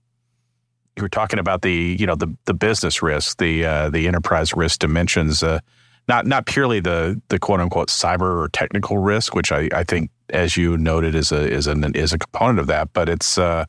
you 0.95 1.03
were 1.03 1.09
talking 1.09 1.39
about 1.39 1.61
the, 1.61 1.95
you 1.99 2.05
know, 2.05 2.15
the 2.15 2.35
the 2.45 2.53
business 2.53 3.01
risk, 3.01 3.37
the 3.37 3.65
uh, 3.65 3.89
the 3.89 4.07
enterprise 4.07 4.53
risk 4.53 4.79
dimensions. 4.79 5.43
Uh, 5.43 5.59
not 6.07 6.25
not 6.25 6.47
purely 6.47 6.79
the 6.79 7.21
the 7.29 7.39
quote 7.39 7.59
unquote 7.59 7.89
cyber 7.89 8.43
or 8.43 8.49
technical 8.49 8.97
risk, 8.97 9.35
which 9.35 9.51
I, 9.51 9.69
I 9.73 9.83
think, 9.83 10.09
as 10.29 10.57
you 10.57 10.77
noted, 10.77 11.15
is 11.15 11.31
a 11.31 11.47
is 11.47 11.67
an 11.67 11.95
is 11.95 12.11
a 12.11 12.17
component 12.17 12.59
of 12.59 12.67
that, 12.67 12.91
but 12.91 13.07
it's 13.07 13.37
uh, 13.37 13.65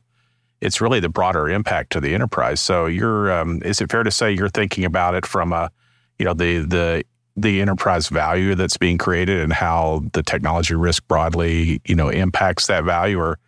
it's 0.59 0.81
really 0.81 0.99
the 0.99 1.09
broader 1.09 1.49
impact 1.49 1.91
to 1.93 2.01
the 2.01 2.13
enterprise. 2.13 2.59
So 2.59 2.87
you're 2.87 3.31
um, 3.31 3.61
is 3.63 3.79
it 3.79 3.91
fair 3.91 4.03
to 4.03 4.11
say 4.11 4.31
you're 4.31 4.49
thinking 4.49 4.83
about 4.83 5.13
it 5.13 5.25
from 5.25 5.53
a 5.53 5.71
you 6.17 6.25
know 6.25 6.33
the 6.33 6.59
the 6.65 7.03
the 7.35 7.61
enterprise 7.61 8.09
value 8.09 8.55
that's 8.55 8.77
being 8.77 8.97
created 8.97 9.39
and 9.39 9.53
how 9.53 10.03
the 10.13 10.23
technology 10.23 10.75
risk 10.75 11.07
broadly, 11.07 11.81
you 11.85 11.95
know, 11.95 12.09
impacts 12.09 12.67
that 12.67 12.83
value 12.83 13.19
or 13.19 13.39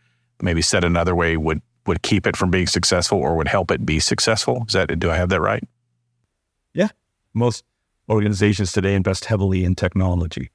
maybe 0.42 0.62
said 0.62 0.84
another 0.84 1.16
way 1.16 1.38
would 1.38 1.62
would 1.86 2.02
keep 2.02 2.26
it 2.26 2.38
from 2.38 2.50
being 2.50 2.68
successful 2.68 3.18
or 3.18 3.36
would 3.36 3.48
help 3.48 3.70
it 3.70 3.86
be 3.86 4.00
successful? 4.00 4.64
Is 4.68 4.74
that 4.74 4.98
do 5.00 5.12
I 5.12 5.16
have 5.16 5.30
that 5.30 5.42
right? 5.42 5.64
Yeah. 6.74 6.90
Most 7.34 7.64
organizations 8.10 8.72
today 8.72 8.96
invest 8.96 9.26
heavily 9.26 9.64
in 9.64 9.76
technology. 9.76 10.50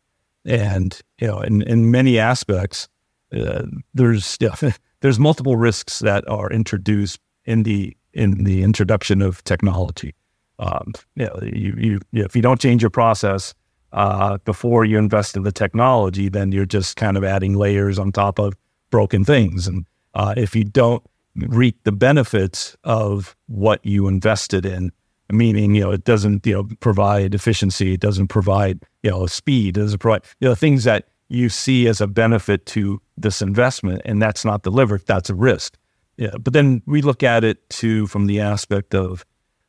And, 0.44 0.98
you 1.20 1.26
know, 1.26 1.40
in, 1.40 1.62
in 1.62 1.90
many 1.90 2.18
aspects, 2.18 2.88
uh, 3.36 3.64
there's 3.94 4.36
yeah, 4.40 4.54
there's 5.00 5.18
multiple 5.18 5.56
risks 5.56 5.98
that 6.00 6.26
are 6.28 6.50
introduced 6.50 7.20
in 7.44 7.62
the 7.62 7.96
in 8.12 8.44
the 8.44 8.62
introduction 8.62 9.22
of 9.22 9.44
technology. 9.44 10.14
Um, 10.58 10.92
you 11.14 11.26
know, 11.26 11.38
you, 11.42 11.74
you, 11.78 12.00
if 12.12 12.34
you 12.34 12.42
don't 12.42 12.60
change 12.60 12.82
your 12.82 12.90
process 12.90 13.54
uh, 13.92 14.38
before 14.38 14.84
you 14.84 14.98
invest 14.98 15.36
in 15.36 15.42
the 15.42 15.52
technology, 15.52 16.28
then 16.28 16.52
you're 16.52 16.66
just 16.66 16.96
kind 16.96 17.16
of 17.16 17.24
adding 17.24 17.54
layers 17.54 17.98
on 17.98 18.12
top 18.12 18.38
of 18.38 18.54
broken 18.90 19.24
things. 19.24 19.66
And 19.66 19.86
uh, 20.14 20.34
if 20.36 20.54
you 20.56 20.64
don't 20.64 21.02
reap 21.34 21.84
the 21.84 21.92
benefits 21.92 22.76
of 22.84 23.36
what 23.46 23.84
you 23.84 24.08
invested 24.08 24.66
in, 24.66 24.92
meaning 25.30 25.74
you 25.74 25.82
know 25.82 25.90
it 25.90 26.04
doesn't 26.04 26.46
you 26.46 26.54
know 26.54 26.68
provide 26.80 27.34
efficiency, 27.34 27.94
it 27.94 28.00
doesn't 28.00 28.28
provide 28.28 28.82
you 29.02 29.10
know 29.10 29.26
speed, 29.26 29.76
it 29.76 29.80
doesn't 29.80 29.98
provide 29.98 30.22
you 30.40 30.48
know 30.48 30.54
things 30.54 30.84
that 30.84 31.08
you 31.28 31.48
see 31.48 31.86
as 31.86 32.00
a 32.00 32.06
benefit 32.06 32.64
to 32.66 33.00
this 33.16 33.42
investment, 33.42 34.02
and 34.04 34.20
that's 34.20 34.44
not 34.44 34.62
delivered, 34.62 35.04
that's 35.06 35.30
a 35.30 35.34
risk. 35.34 35.76
Yeah, 36.16 36.36
but 36.40 36.52
then 36.52 36.82
we 36.86 37.02
look 37.02 37.22
at 37.22 37.44
it 37.44 37.68
too 37.70 38.06
from 38.06 38.26
the 38.26 38.40
aspect 38.40 38.94
of 38.94 39.24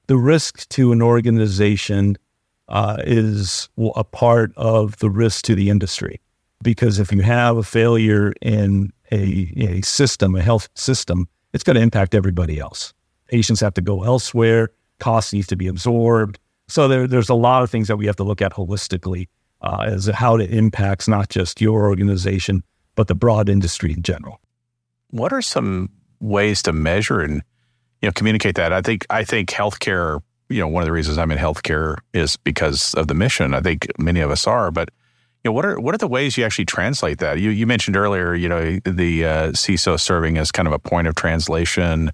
the 0.10 0.18
risk 0.18 0.68
to 0.70 0.92
an 0.92 1.04
organization 1.04 2.18
uh, 2.68 2.98
is 3.06 3.70
a 3.96 4.04
part 4.04 4.52
of 4.58 4.98
the 4.98 5.10
risk 5.10 5.46
to 5.46 5.54
the 5.54 5.70
industry. 5.70 6.20
Because 6.64 6.98
if 6.98 7.12
you 7.12 7.22
have 7.22 7.58
a 7.58 7.64
failure 7.64 8.34
in 8.42 8.92
a, 9.12 9.54
a 9.56 9.82
system, 9.82 10.36
a 10.36 10.42
health 10.42 10.68
system, 10.74 11.28
it's 11.54 11.64
going 11.64 11.76
to 11.76 11.82
impact 11.82 12.16
everybody 12.16 12.60
else. 12.60 12.92
Patients 13.28 13.60
have 13.60 13.76
to 13.76 13.82
go 13.82 14.04
elsewhere, 14.04 14.72
costs 14.98 15.32
need 15.32 15.48
to 15.48 15.56
be 15.56 15.68
absorbed. 15.68 16.40
So 16.68 16.88
there, 16.88 17.06
there's 17.06 17.30
a 17.30 17.36
lot 17.36 17.62
of 17.62 17.70
things 17.70 17.88
that 17.88 17.98
we 17.98 18.08
have 18.08 18.16
to 18.16 18.24
look 18.24 18.42
at 18.42 18.54
holistically 18.54 19.28
uh, 19.62 19.84
as 19.86 20.08
how 20.08 20.38
it 20.38 20.52
impacts 20.52 21.08
not 21.08 21.30
just 21.30 21.62
your 21.62 21.88
organization, 21.88 22.64
but 22.96 23.08
the 23.08 23.16
broad 23.16 23.48
industry 23.48 23.94
in 23.94 24.02
general. 24.02 24.42
What 25.12 25.32
are 25.34 25.44
some 25.44 25.92
ways 26.20 26.64
to 26.64 26.74
measure 26.74 27.22
and 27.22 27.44
you 28.02 28.08
know, 28.08 28.14
communicate 28.14 28.56
that. 28.56 28.74
I 28.74 28.82
think 28.82 29.06
I 29.10 29.24
think 29.24 29.50
healthcare. 29.50 30.22
You 30.52 30.62
know, 30.62 30.68
one 30.68 30.82
of 30.82 30.88
the 30.88 30.92
reasons 30.92 31.20
I'm 31.20 31.30
in 31.30 31.38
healthcare 31.38 31.98
is 32.12 32.36
because 32.38 32.96
of 32.96 33.08
the 33.08 33.14
mission. 33.14 33.54
I 33.54 33.62
think 33.62 33.88
many 34.00 34.20
of 34.20 34.32
us 34.32 34.48
are, 34.48 34.72
but 34.72 34.90
you 35.44 35.50
know, 35.50 35.54
what 35.54 35.66
are 35.66 35.80
what 35.80 35.96
are 35.96 35.98
the 35.98 36.08
ways 36.08 36.38
you 36.38 36.44
actually 36.44 36.66
translate 36.66 37.20
that? 37.20 37.40
You 37.40 37.50
you 37.52 37.66
mentioned 37.66 37.96
earlier, 37.96 38.34
you 38.34 38.50
know, 38.50 38.80
the 38.84 39.26
uh, 39.26 39.52
CISO 39.52 40.00
serving 40.00 40.38
as 40.38 40.52
kind 40.52 40.68
of 40.68 40.74
a 40.74 40.80
point 40.80 41.08
of 41.08 41.16
translation, 41.16 42.12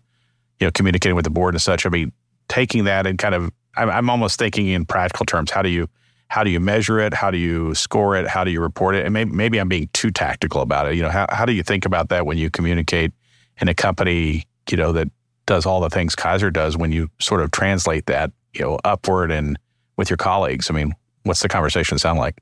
you 0.60 0.68
know, 0.68 0.72
communicating 0.72 1.16
with 1.16 1.24
the 1.26 1.32
board 1.32 1.54
and 1.56 1.62
such. 1.62 1.86
I 1.86 1.90
mean, 1.90 2.12
taking 2.50 2.84
that 2.84 3.08
and 3.08 3.18
kind 3.18 3.34
of, 3.34 3.52
I'm, 3.78 3.90
I'm 3.90 4.10
almost 4.10 4.38
thinking 4.38 4.68
in 4.68 4.86
practical 4.86 5.26
terms. 5.26 5.50
How 5.50 5.62
do 5.62 5.70
you 5.70 5.88
how 6.28 6.44
do 6.44 6.50
you 6.50 6.60
measure 6.60 7.00
it? 7.00 7.14
How 7.14 7.32
do 7.32 7.38
you 7.38 7.74
score 7.74 8.16
it? 8.16 8.28
How 8.28 8.44
do 8.44 8.52
you 8.52 8.62
report 8.62 8.96
it? 8.96 9.06
And 9.06 9.14
maybe, 9.14 9.32
maybe 9.32 9.60
I'm 9.60 9.70
being 9.70 9.90
too 9.94 10.12
tactical 10.12 10.62
about 10.62 10.88
it. 10.88 10.96
You 10.96 11.04
know, 11.04 11.10
how 11.10 11.26
how 11.30 11.46
do 11.46 11.54
you 11.54 11.64
think 11.64 11.86
about 11.86 12.10
that 12.10 12.26
when 12.26 12.38
you 12.38 12.50
communicate 12.50 13.12
in 13.60 13.70
a 13.70 13.74
company, 13.74 14.46
you 14.70 14.78
know, 14.78 14.92
that 14.92 15.08
does 15.46 15.66
all 15.66 15.80
the 15.80 15.90
things 15.90 16.16
Kaiser 16.16 16.52
does 16.52 16.78
when 16.78 16.92
you 16.92 17.10
sort 17.20 17.42
of 17.42 17.52
translate 17.52 18.06
that, 18.08 18.32
you 18.54 18.62
know, 18.62 18.80
upward 18.84 19.32
and 19.32 19.58
with 19.98 20.10
your 20.10 20.18
colleagues? 20.18 20.70
I 20.70 20.74
mean, 20.74 20.94
what's 21.24 21.42
the 21.42 21.48
conversation 21.50 21.98
sound 21.98 22.20
like? 22.20 22.42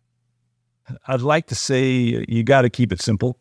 I'd 1.07 1.21
like 1.21 1.47
to 1.47 1.55
say 1.55 2.25
you 2.27 2.43
got 2.43 2.61
to 2.63 2.69
keep 2.69 2.91
it 2.91 3.01
simple 3.01 3.39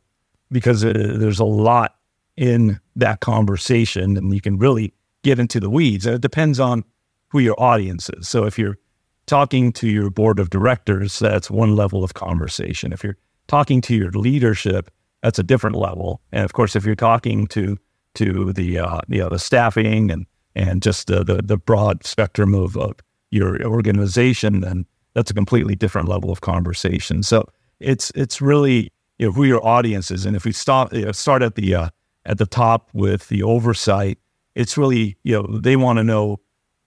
because 0.50 0.84
uh, 0.84 0.92
there's 0.94 1.40
a 1.40 1.44
lot 1.44 1.96
in 2.36 2.80
that 2.96 3.20
conversation 3.20 4.16
and 4.16 4.32
you 4.32 4.40
can 4.40 4.58
really 4.58 4.94
get 5.22 5.38
into 5.38 5.60
the 5.60 5.70
weeds. 5.70 6.06
And 6.06 6.14
it 6.14 6.20
depends 6.20 6.60
on 6.60 6.84
who 7.28 7.38
your 7.38 7.60
audience 7.60 8.10
is. 8.10 8.28
So 8.28 8.44
if 8.44 8.58
you're 8.58 8.78
talking 9.26 9.72
to 9.72 9.88
your 9.88 10.10
board 10.10 10.38
of 10.38 10.50
directors, 10.50 11.18
that's 11.18 11.50
one 11.50 11.74
level 11.76 12.04
of 12.04 12.14
conversation. 12.14 12.92
If 12.92 13.02
you're 13.02 13.16
talking 13.48 13.80
to 13.82 13.94
your 13.94 14.10
leadership, 14.10 14.90
that's 15.22 15.38
a 15.38 15.42
different 15.42 15.76
level. 15.76 16.20
And 16.32 16.44
of 16.44 16.52
course, 16.52 16.76
if 16.76 16.84
you're 16.84 16.94
talking 16.94 17.46
to 17.48 17.78
to 18.14 18.52
the 18.52 18.78
uh, 18.78 19.00
you 19.08 19.20
know 19.20 19.28
the 19.28 19.38
staffing 19.38 20.10
and 20.10 20.26
and 20.54 20.82
just 20.82 21.06
the 21.06 21.24
the, 21.24 21.42
the 21.42 21.56
broad 21.56 22.04
spectrum 22.04 22.54
of, 22.54 22.76
of 22.76 22.94
your 23.30 23.64
organization, 23.64 24.60
then 24.60 24.86
that's 25.14 25.30
a 25.30 25.34
completely 25.34 25.74
different 25.74 26.08
level 26.08 26.30
of 26.30 26.40
conversation. 26.40 27.22
So 27.22 27.48
it's 27.80 28.12
it's 28.14 28.40
really 28.40 28.92
you 29.18 29.26
know, 29.26 29.32
who 29.32 29.44
your 29.44 29.64
audience 29.66 30.10
is, 30.10 30.26
and 30.26 30.36
if 30.36 30.44
we 30.44 30.52
start 30.52 30.92
you 30.92 31.06
know, 31.06 31.12
start 31.12 31.42
at 31.42 31.54
the 31.54 31.74
uh, 31.74 31.88
at 32.26 32.38
the 32.38 32.46
top 32.46 32.90
with 32.92 33.28
the 33.28 33.42
oversight, 33.42 34.18
it's 34.54 34.76
really 34.76 35.16
you 35.22 35.34
know 35.34 35.58
they 35.58 35.76
want 35.76 35.98
to 35.98 36.04
know 36.04 36.40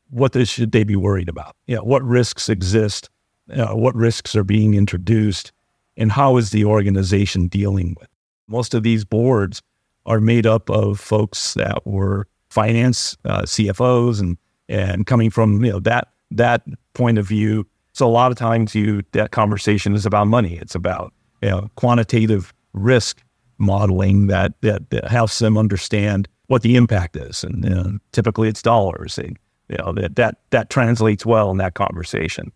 what 0.09 0.33
they 0.33 0.45
should 0.45 0.71
they 0.71 0.83
be 0.83 0.95
worried 0.95 1.29
about. 1.29 1.55
You 1.67 1.77
know, 1.77 1.83
what 1.83 2.03
risks 2.03 2.49
exist, 2.49 3.09
uh, 3.53 3.73
what 3.73 3.95
risks 3.95 4.35
are 4.35 4.43
being 4.43 4.75
introduced, 4.75 5.51
and 5.97 6.11
how 6.11 6.37
is 6.37 6.51
the 6.51 6.65
organization 6.65 7.47
dealing 7.47 7.95
with. 7.99 8.09
Most 8.47 8.73
of 8.75 8.83
these 8.83 9.03
boards 9.03 9.61
are 10.05 10.19
made 10.19 10.45
up 10.45 10.69
of 10.69 10.99
folks 10.99 11.53
that 11.55 11.85
were 11.85 12.27
finance 12.49 13.17
uh, 13.25 13.41
CFOs 13.41 14.19
and 14.19 14.37
and 14.67 15.05
coming 15.05 15.29
from 15.29 15.63
you 15.63 15.71
know 15.71 15.79
that 15.79 16.09
that 16.31 16.63
point 16.93 17.17
of 17.17 17.27
view. 17.27 17.65
So 17.93 18.07
a 18.07 18.09
lot 18.09 18.31
of 18.31 18.37
times 18.37 18.75
you 18.75 19.03
that 19.11 19.31
conversation 19.31 19.93
is 19.93 20.05
about 20.05 20.27
money. 20.27 20.55
It's 20.55 20.75
about 20.75 21.13
you 21.41 21.49
know, 21.49 21.69
quantitative 21.75 22.53
risk 22.73 23.21
modeling 23.57 24.27
that, 24.27 24.59
that, 24.61 24.89
that 24.89 25.07
helps 25.07 25.39
them 25.39 25.57
understand 25.57 26.27
what 26.47 26.61
the 26.61 26.75
impact 26.75 27.15
is, 27.15 27.43
and 27.43 27.63
you 27.63 27.69
know, 27.69 27.97
typically 28.11 28.47
it's 28.47 28.61
dollars. 28.61 29.17
And, 29.17 29.37
you 29.67 29.77
know 29.77 29.93
that 29.93 30.15
that 30.15 30.37
that 30.51 30.69
translates 30.69 31.25
well 31.25 31.49
in 31.49 31.57
that 31.57 31.73
conversation. 31.73 32.51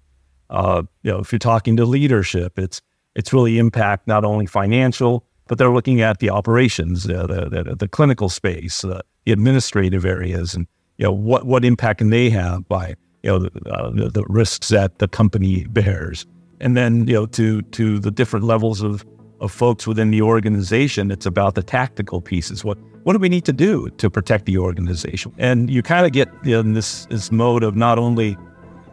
Uh, 0.52 0.84
you 1.02 1.12
know, 1.12 1.18
if 1.20 1.32
you're 1.32 1.40
talking 1.40 1.76
to 1.78 1.86
leadership, 1.86 2.60
it's 2.60 2.82
it's 3.16 3.34
really 3.34 3.58
impact 3.58 4.08
not 4.08 4.24
only 4.24 4.46
financial 4.46 5.26
but 5.50 5.58
they're 5.58 5.72
looking 5.72 6.00
at 6.00 6.20
the 6.20 6.30
operations, 6.30 7.10
uh, 7.10 7.26
the, 7.26 7.50
the, 7.50 7.76
the 7.76 7.88
clinical 7.88 8.30
space, 8.30 8.86
uh, 8.86 9.02
the 9.26 9.34
administrative 9.34 10.06
areas, 10.06 10.54
and 10.54 10.68
you 10.98 11.04
know 11.04 11.12
what 11.12 11.46
what 11.46 11.66
impact 11.66 11.98
can 11.98 12.12
they 12.12 12.30
have 12.30 12.70
by 12.70 12.96
you 13.24 13.32
know 13.32 13.40
the, 13.40 13.70
uh, 13.70 13.90
the, 13.90 14.10
the, 14.10 14.24
risks 14.30 14.70
that 14.70 15.00
the 15.00 15.08
company 15.08 15.66
bears, 15.66 16.26
and 16.62 16.78
then 16.78 17.08
you 17.08 17.16
know 17.16 17.26
to 17.26 17.64
to 17.64 18.00
the 18.00 18.12
different 18.12 18.46
levels 18.46 18.82
of 18.82 19.04
of 19.42 19.52
folks 19.52 19.88
within 19.88 20.12
the 20.12 20.22
organization, 20.22 21.10
it's 21.12 21.26
about 21.26 21.56
the 21.56 21.64
tactical 21.64 22.22
pieces. 22.22 22.64
What 22.64 22.78
what 23.04 23.14
do 23.14 23.20
we 23.20 23.30
need 23.30 23.46
to 23.46 23.54
do 23.54 23.90
to 23.90 24.10
protect 24.10 24.46
the 24.46 24.60
organization? 24.60 25.34
And 25.40 25.70
you 25.70 25.82
kind 25.82 26.06
of 26.06 26.12
get 26.12 26.30
in 26.44 26.74
this 26.74 27.08
this 27.08 27.32
mode 27.32 27.64
of 27.64 27.76
not 27.76 27.98
only 27.98 28.38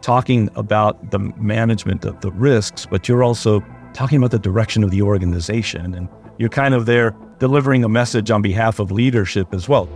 talking 0.01 0.49
about 0.55 1.11
the 1.11 1.19
management 1.19 2.03
of 2.03 2.19
the 2.21 2.31
risks, 2.31 2.87
but 2.89 3.07
you're 3.07 3.23
also 3.23 3.63
talking 3.93 4.17
about 4.17 4.31
the 4.31 4.39
direction 4.39 4.83
of 4.83 4.89
the 4.89 5.01
organization 5.01 5.93
and 5.93 6.07
you're 6.37 6.49
kind 6.49 6.73
of 6.73 6.85
there 6.85 7.15
delivering 7.39 7.83
a 7.83 7.89
message 7.89 8.31
on 8.31 8.41
behalf 8.41 8.79
of 8.79 8.91
leadership 8.91 9.53
as 9.53 9.67
well. 9.67 9.87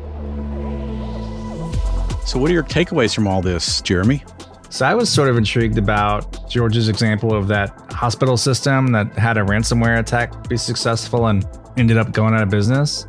So, 2.25 2.39
what 2.39 2.50
are 2.51 2.53
your 2.53 2.63
takeaways 2.63 3.13
from 3.13 3.27
all 3.27 3.41
this, 3.41 3.81
Jeremy? 3.81 4.24
So, 4.69 4.86
I 4.86 4.93
was 4.93 5.10
sort 5.10 5.29
of 5.29 5.38
intrigued 5.38 5.77
about 5.77 6.50
George's 6.50 6.88
example 6.88 7.33
of 7.33 7.48
that 7.48 7.69
hospital 7.91 8.38
system 8.38 8.91
that 8.91 9.13
had 9.13 9.38
a 9.38 9.41
ransomware 9.41 10.00
attack 10.00 10.48
be 10.48 10.57
successful 10.57 11.27
and 11.27 11.45
ended 11.77 11.98
up 11.98 12.12
going 12.12 12.33
out 12.33 12.43
of 12.43 12.50
business. 12.50 13.05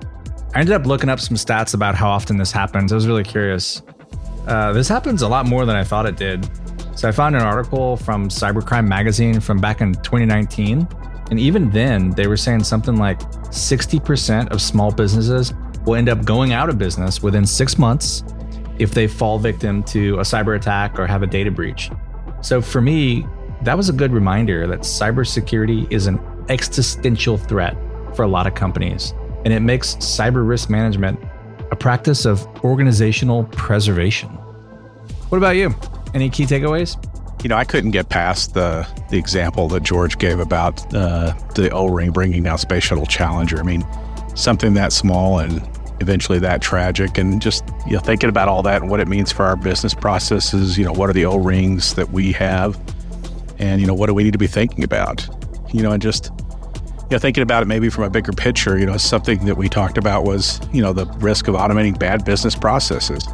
I 0.54 0.60
ended 0.60 0.74
up 0.74 0.86
looking 0.86 1.08
up 1.08 1.20
some 1.20 1.36
stats 1.36 1.74
about 1.74 1.94
how 1.94 2.10
often 2.10 2.36
this 2.36 2.52
happens. 2.52 2.92
I 2.92 2.94
was 2.94 3.06
really 3.06 3.24
curious. 3.24 3.82
Uh, 4.46 4.72
this 4.72 4.88
happens 4.88 5.22
a 5.22 5.28
lot 5.28 5.46
more 5.46 5.64
than 5.66 5.76
I 5.76 5.84
thought 5.84 6.06
it 6.06 6.16
did. 6.16 6.48
So, 6.96 7.08
I 7.08 7.12
found 7.12 7.36
an 7.36 7.42
article 7.42 7.96
from 7.98 8.28
Cybercrime 8.28 8.88
Magazine 8.88 9.40
from 9.40 9.60
back 9.60 9.80
in 9.82 9.94
2019 9.94 10.88
and 11.32 11.40
even 11.40 11.70
then, 11.70 12.10
they 12.10 12.26
were 12.26 12.36
saying 12.36 12.62
something 12.62 12.96
like 12.96 13.18
60% 13.20 14.50
of 14.50 14.60
small 14.60 14.92
businesses 14.92 15.54
will 15.86 15.94
end 15.94 16.10
up 16.10 16.26
going 16.26 16.52
out 16.52 16.68
of 16.68 16.76
business 16.76 17.22
within 17.22 17.46
six 17.46 17.78
months 17.78 18.22
if 18.78 18.90
they 18.90 19.06
fall 19.06 19.38
victim 19.38 19.82
to 19.84 20.16
a 20.18 20.20
cyber 20.24 20.56
attack 20.56 20.98
or 20.98 21.06
have 21.06 21.22
a 21.22 21.26
data 21.26 21.50
breach. 21.50 21.90
So 22.42 22.60
for 22.60 22.82
me, 22.82 23.26
that 23.62 23.74
was 23.74 23.88
a 23.88 23.94
good 23.94 24.12
reminder 24.12 24.66
that 24.66 24.80
cybersecurity 24.80 25.90
is 25.90 26.06
an 26.06 26.20
existential 26.50 27.38
threat 27.38 27.78
for 28.14 28.24
a 28.24 28.28
lot 28.28 28.46
of 28.46 28.54
companies. 28.54 29.14
And 29.46 29.54
it 29.54 29.60
makes 29.60 29.94
cyber 29.94 30.46
risk 30.46 30.68
management 30.68 31.18
a 31.70 31.76
practice 31.76 32.26
of 32.26 32.46
organizational 32.62 33.44
preservation. 33.44 34.28
What 35.30 35.38
about 35.38 35.56
you? 35.56 35.74
Any 36.12 36.28
key 36.28 36.44
takeaways? 36.44 37.02
You 37.42 37.48
know, 37.48 37.56
I 37.56 37.64
couldn't 37.64 37.90
get 37.90 38.08
past 38.08 38.54
the 38.54 38.86
the 39.10 39.18
example 39.18 39.68
that 39.68 39.82
George 39.82 40.18
gave 40.18 40.38
about 40.38 40.94
uh, 40.94 41.34
the 41.54 41.70
O 41.70 41.86
ring 41.86 42.10
bringing 42.12 42.42
down 42.44 42.58
Space 42.58 42.84
Shuttle 42.84 43.06
Challenger. 43.06 43.58
I 43.58 43.62
mean, 43.62 43.84
something 44.34 44.74
that 44.74 44.92
small 44.92 45.40
and 45.40 45.60
eventually 46.00 46.38
that 46.40 46.60
tragic, 46.62 47.18
and 47.18 47.40
just 47.40 47.64
you 47.86 47.92
know, 47.92 48.00
thinking 48.00 48.28
about 48.28 48.48
all 48.48 48.62
that 48.62 48.82
and 48.82 48.90
what 48.90 49.00
it 49.00 49.08
means 49.08 49.30
for 49.32 49.44
our 49.44 49.56
business 49.56 49.94
processes. 49.94 50.78
You 50.78 50.84
know, 50.84 50.92
what 50.92 51.10
are 51.10 51.12
the 51.12 51.26
O 51.26 51.36
rings 51.36 51.94
that 51.94 52.10
we 52.10 52.32
have, 52.32 52.76
And, 53.62 53.80
you 53.80 53.86
know, 53.86 53.94
what 53.94 54.06
do 54.06 54.14
we 54.14 54.24
need 54.24 54.32
to 54.32 54.38
be 54.38 54.48
thinking 54.48 54.82
about? 54.82 55.28
You 55.72 55.82
know, 55.82 55.92
and 55.92 56.02
just, 56.02 56.30
you 57.02 57.10
know, 57.12 57.18
thinking 57.18 57.44
about 57.44 57.62
it 57.62 57.66
maybe 57.66 57.88
from 57.90 58.02
a 58.02 58.10
bigger 58.10 58.32
picture, 58.32 58.76
you 58.76 58.84
know, 58.84 58.96
something 58.96 59.44
that 59.44 59.56
we 59.56 59.68
talked 59.68 59.96
about 59.98 60.24
was, 60.24 60.60
you 60.72 60.82
know, 60.82 60.92
the 60.92 61.06
risk 61.18 61.46
of 61.46 61.54
automating 61.54 61.96
bad 61.96 62.24
business 62.24 62.56
processes. 62.56 63.24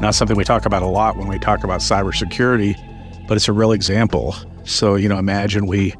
Not 0.00 0.14
something 0.14 0.36
we 0.36 0.44
talk 0.44 0.64
about 0.64 0.82
a 0.82 0.86
lot 0.86 1.18
when 1.18 1.28
we 1.28 1.38
talk 1.38 1.64
about 1.64 1.80
cybersecurity, 1.80 2.80
but 3.26 3.36
it's 3.36 3.48
a 3.48 3.52
real 3.52 3.72
example. 3.72 4.34
So, 4.64 4.94
you 4.94 5.08
know, 5.08 5.18
imagine 5.18 5.66
we 5.66 5.94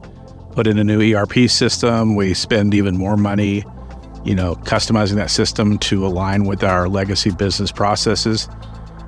put 0.52 0.66
in 0.66 0.78
a 0.78 0.84
new 0.84 1.14
ERP 1.14 1.50
system, 1.50 2.14
we 2.14 2.34
spend 2.34 2.74
even 2.74 2.96
more 2.96 3.16
money, 3.16 3.64
you 4.24 4.34
know, 4.34 4.54
customizing 4.54 5.16
that 5.16 5.30
system 5.30 5.78
to 5.78 6.06
align 6.06 6.44
with 6.44 6.62
our 6.62 6.88
legacy 6.88 7.30
business 7.30 7.72
processes. 7.72 8.48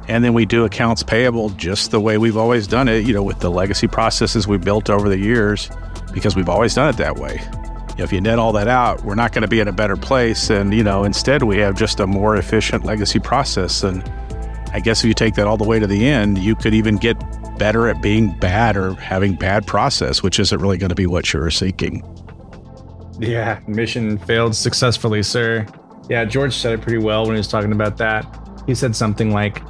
And 0.08 0.22
then 0.24 0.34
we 0.34 0.44
do 0.44 0.64
accounts 0.64 1.02
payable 1.02 1.50
just 1.50 1.90
the 1.90 2.00
way 2.00 2.18
we've 2.18 2.36
always 2.36 2.66
done 2.66 2.88
it, 2.88 3.06
you 3.06 3.14
know, 3.14 3.22
with 3.22 3.40
the 3.40 3.50
legacy 3.50 3.88
processes 3.88 4.46
we 4.46 4.58
built 4.58 4.90
over 4.90 5.08
the 5.08 5.18
years 5.18 5.70
because 6.12 6.36
we've 6.36 6.48
always 6.48 6.74
done 6.74 6.88
it 6.88 6.96
that 6.98 7.16
way. 7.16 7.40
If 7.98 8.12
you 8.12 8.20
net 8.20 8.38
all 8.38 8.52
that 8.52 8.68
out, 8.68 9.04
we're 9.04 9.14
not 9.14 9.32
going 9.32 9.42
to 9.42 9.48
be 9.48 9.58
in 9.58 9.68
a 9.68 9.72
better 9.72 9.96
place. 9.96 10.50
And, 10.50 10.74
you 10.74 10.84
know, 10.84 11.04
instead 11.04 11.42
we 11.42 11.58
have 11.58 11.76
just 11.76 11.98
a 11.98 12.06
more 12.06 12.36
efficient 12.36 12.84
legacy 12.84 13.18
process. 13.18 13.82
And 13.82 14.04
I 14.76 14.80
guess 14.80 15.02
if 15.02 15.08
you 15.08 15.14
take 15.14 15.36
that 15.36 15.46
all 15.46 15.56
the 15.56 15.64
way 15.64 15.78
to 15.78 15.86
the 15.86 16.06
end, 16.06 16.36
you 16.36 16.54
could 16.54 16.74
even 16.74 16.98
get 16.98 17.16
better 17.58 17.88
at 17.88 18.02
being 18.02 18.38
bad 18.38 18.76
or 18.76 18.92
having 18.96 19.34
bad 19.34 19.66
process, 19.66 20.22
which 20.22 20.38
isn't 20.38 20.60
really 20.60 20.76
going 20.76 20.90
to 20.90 20.94
be 20.94 21.06
what 21.06 21.32
you're 21.32 21.50
seeking. 21.50 22.02
Yeah, 23.18 23.58
mission 23.66 24.18
failed 24.18 24.54
successfully, 24.54 25.22
sir. 25.22 25.66
Yeah, 26.10 26.26
George 26.26 26.54
said 26.54 26.74
it 26.74 26.82
pretty 26.82 26.98
well 26.98 27.24
when 27.24 27.36
he 27.36 27.38
was 27.38 27.48
talking 27.48 27.72
about 27.72 27.96
that. 27.96 28.26
He 28.66 28.74
said 28.74 28.94
something 28.94 29.30
like, 29.30 29.62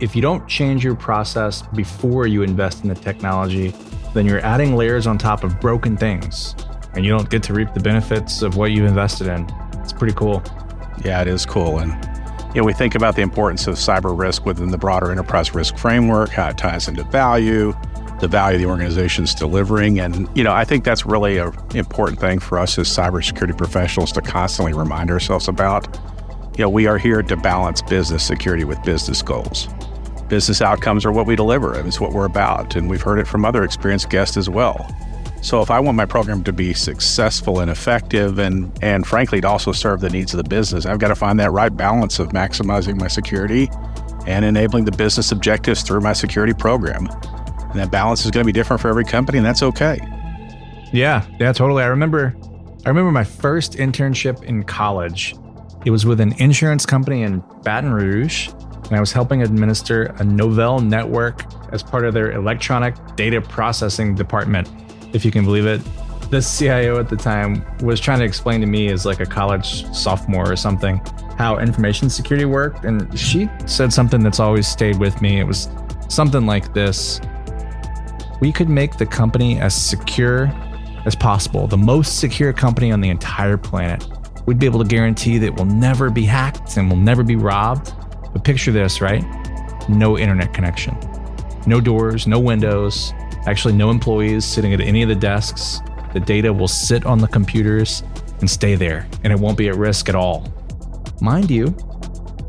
if 0.00 0.16
you 0.16 0.22
don't 0.22 0.48
change 0.48 0.82
your 0.82 0.96
process 0.96 1.62
before 1.76 2.26
you 2.26 2.42
invest 2.42 2.82
in 2.82 2.88
the 2.88 2.96
technology, 2.96 3.72
then 4.12 4.26
you're 4.26 4.44
adding 4.44 4.74
layers 4.74 5.06
on 5.06 5.18
top 5.18 5.44
of 5.44 5.60
broken 5.60 5.96
things 5.96 6.56
and 6.94 7.04
you 7.04 7.12
don't 7.12 7.30
get 7.30 7.44
to 7.44 7.54
reap 7.54 7.72
the 7.74 7.80
benefits 7.80 8.42
of 8.42 8.56
what 8.56 8.72
you've 8.72 8.86
invested 8.86 9.28
in. 9.28 9.48
It's 9.74 9.92
pretty 9.92 10.14
cool. 10.14 10.42
Yeah, 11.04 11.22
it 11.22 11.28
is 11.28 11.46
cool. 11.46 11.78
And 11.78 11.92
you 12.54 12.60
know, 12.60 12.66
we 12.66 12.74
think 12.74 12.94
about 12.94 13.16
the 13.16 13.22
importance 13.22 13.66
of 13.66 13.76
cyber 13.76 14.16
risk 14.16 14.44
within 14.44 14.70
the 14.70 14.76
broader 14.76 15.10
enterprise 15.10 15.54
risk 15.54 15.76
framework, 15.78 16.28
how 16.28 16.50
it 16.50 16.58
ties 16.58 16.86
into 16.86 17.02
value, 17.04 17.72
the 18.20 18.28
value 18.28 18.58
the 18.58 18.66
organization's 18.66 19.34
delivering. 19.34 20.00
And, 20.00 20.28
you 20.36 20.44
know, 20.44 20.52
I 20.52 20.64
think 20.64 20.84
that's 20.84 21.06
really 21.06 21.38
an 21.38 21.52
important 21.74 22.20
thing 22.20 22.38
for 22.40 22.58
us 22.58 22.78
as 22.78 22.88
cybersecurity 22.88 23.56
professionals 23.56 24.12
to 24.12 24.20
constantly 24.20 24.74
remind 24.74 25.10
ourselves 25.10 25.48
about. 25.48 25.98
You 26.58 26.64
know, 26.64 26.68
we 26.68 26.86
are 26.86 26.98
here 26.98 27.22
to 27.22 27.36
balance 27.38 27.80
business 27.80 28.22
security 28.22 28.64
with 28.64 28.82
business 28.82 29.22
goals. 29.22 29.68
Business 30.28 30.60
outcomes 30.60 31.06
are 31.06 31.12
what 31.12 31.26
we 31.26 31.36
deliver, 31.36 31.74
it's 31.86 32.00
what 32.00 32.12
we're 32.12 32.26
about. 32.26 32.76
And 32.76 32.88
we've 32.88 33.00
heard 33.00 33.18
it 33.18 33.26
from 33.26 33.46
other 33.46 33.64
experienced 33.64 34.10
guests 34.10 34.36
as 34.36 34.50
well. 34.50 34.86
So 35.42 35.60
if 35.60 35.72
I 35.72 35.80
want 35.80 35.96
my 35.96 36.06
program 36.06 36.44
to 36.44 36.52
be 36.52 36.72
successful 36.72 37.58
and 37.58 37.68
effective 37.68 38.38
and 38.38 38.72
and 38.80 39.04
frankly 39.04 39.40
to 39.40 39.48
also 39.48 39.72
serve 39.72 40.00
the 40.00 40.08
needs 40.08 40.32
of 40.32 40.38
the 40.38 40.48
business, 40.48 40.86
I've 40.86 41.00
got 41.00 41.08
to 41.08 41.16
find 41.16 41.38
that 41.40 41.50
right 41.50 41.76
balance 41.76 42.20
of 42.20 42.28
maximizing 42.28 42.98
my 42.98 43.08
security 43.08 43.68
and 44.28 44.44
enabling 44.44 44.84
the 44.84 44.92
business 44.92 45.32
objectives 45.32 45.82
through 45.82 46.00
my 46.00 46.12
security 46.12 46.54
program. 46.54 47.08
And 47.08 47.74
that 47.80 47.90
balance 47.90 48.24
is 48.24 48.30
going 48.30 48.44
to 48.44 48.46
be 48.46 48.52
different 48.52 48.80
for 48.80 48.88
every 48.88 49.04
company 49.04 49.38
and 49.38 49.46
that's 49.46 49.64
okay. 49.64 49.98
Yeah, 50.92 51.26
yeah, 51.40 51.52
totally. 51.52 51.82
I 51.82 51.86
remember 51.86 52.36
I 52.86 52.88
remember 52.88 53.10
my 53.10 53.24
first 53.24 53.72
internship 53.72 54.44
in 54.44 54.62
college. 54.62 55.34
It 55.84 55.90
was 55.90 56.06
with 56.06 56.20
an 56.20 56.34
insurance 56.40 56.86
company 56.86 57.22
in 57.22 57.42
Baton 57.64 57.92
Rouge, 57.92 58.48
and 58.48 58.92
I 58.92 59.00
was 59.00 59.10
helping 59.10 59.42
administer 59.42 60.04
a 60.04 60.22
Novell 60.22 60.84
network 60.84 61.42
as 61.72 61.82
part 61.82 62.04
of 62.04 62.14
their 62.14 62.30
electronic 62.30 62.94
data 63.16 63.40
processing 63.40 64.14
department 64.14 64.68
if 65.12 65.24
you 65.24 65.30
can 65.30 65.44
believe 65.44 65.66
it. 65.66 65.80
The 66.30 66.40
CIO 66.40 66.98
at 66.98 67.08
the 67.08 67.16
time 67.16 67.64
was 67.82 68.00
trying 68.00 68.20
to 68.20 68.24
explain 68.24 68.60
to 68.60 68.66
me 68.66 68.88
as 68.88 69.04
like 69.04 69.20
a 69.20 69.26
college 69.26 69.84
sophomore 69.94 70.50
or 70.50 70.56
something 70.56 71.00
how 71.36 71.58
information 71.58 72.08
security 72.08 72.44
worked. 72.44 72.84
And 72.84 73.18
she 73.18 73.48
said 73.66 73.92
something 73.92 74.22
that's 74.22 74.40
always 74.40 74.66
stayed 74.66 74.98
with 74.98 75.20
me. 75.20 75.40
It 75.40 75.44
was 75.44 75.68
something 76.08 76.46
like 76.46 76.72
this 76.74 77.20
We 78.40 78.52
could 78.52 78.68
make 78.68 78.96
the 78.96 79.06
company 79.06 79.60
as 79.60 79.74
secure 79.74 80.46
as 81.04 81.14
possible, 81.16 81.66
the 81.66 81.76
most 81.76 82.18
secure 82.18 82.52
company 82.52 82.92
on 82.92 83.00
the 83.00 83.10
entire 83.10 83.56
planet. 83.56 84.06
We'd 84.46 84.58
be 84.58 84.66
able 84.66 84.82
to 84.82 84.88
guarantee 84.88 85.38
that 85.38 85.54
we'll 85.54 85.66
never 85.66 86.10
be 86.10 86.24
hacked 86.24 86.76
and 86.76 86.88
we'll 86.88 87.00
never 87.00 87.22
be 87.22 87.36
robbed. 87.36 87.92
But 88.32 88.44
picture 88.44 88.72
this, 88.72 89.00
right? 89.00 89.24
No 89.88 90.18
internet 90.18 90.54
connection, 90.54 90.96
no 91.66 91.80
doors, 91.80 92.26
no 92.26 92.38
windows, 92.38 93.12
Actually, 93.46 93.74
no 93.74 93.90
employees 93.90 94.44
sitting 94.44 94.72
at 94.72 94.80
any 94.80 95.02
of 95.02 95.08
the 95.08 95.14
desks. 95.14 95.80
The 96.12 96.20
data 96.20 96.52
will 96.52 96.68
sit 96.68 97.06
on 97.06 97.18
the 97.18 97.28
computers 97.28 98.02
and 98.40 98.48
stay 98.48 98.74
there, 98.74 99.08
and 99.24 99.32
it 99.32 99.38
won't 99.38 99.58
be 99.58 99.68
at 99.68 99.76
risk 99.76 100.08
at 100.08 100.14
all. 100.14 100.46
Mind 101.20 101.50
you, 101.50 101.74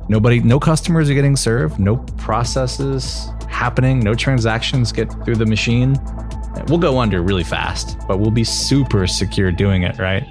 nobody, 0.09 0.39
no 0.39 0.59
customers 0.59 1.09
are 1.09 1.13
getting 1.13 1.35
served, 1.35 1.79
no 1.79 1.97
processes 2.17 3.29
happening, 3.49 3.99
no 3.99 4.13
transactions 4.13 4.91
get 4.91 5.11
through 5.23 5.35
the 5.35 5.45
machine. 5.45 5.95
We'll 6.67 6.79
go 6.79 6.99
under 6.99 7.21
really 7.21 7.43
fast, 7.43 7.97
but 8.07 8.19
we'll 8.19 8.31
be 8.31 8.43
super 8.43 9.07
secure 9.07 9.51
doing 9.51 9.83
it, 9.83 9.97
right? 9.97 10.23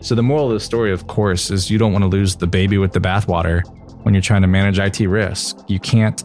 So, 0.00 0.14
the 0.14 0.22
moral 0.22 0.48
of 0.48 0.52
the 0.52 0.60
story, 0.60 0.92
of 0.92 1.06
course, 1.06 1.50
is 1.50 1.70
you 1.70 1.78
don't 1.78 1.92
want 1.92 2.02
to 2.02 2.08
lose 2.08 2.36
the 2.36 2.46
baby 2.46 2.76
with 2.76 2.92
the 2.92 3.00
bathwater 3.00 3.62
when 4.02 4.12
you're 4.12 4.20
trying 4.20 4.42
to 4.42 4.48
manage 4.48 4.78
IT 4.78 5.00
risk. 5.08 5.58
You 5.66 5.80
can't 5.80 6.22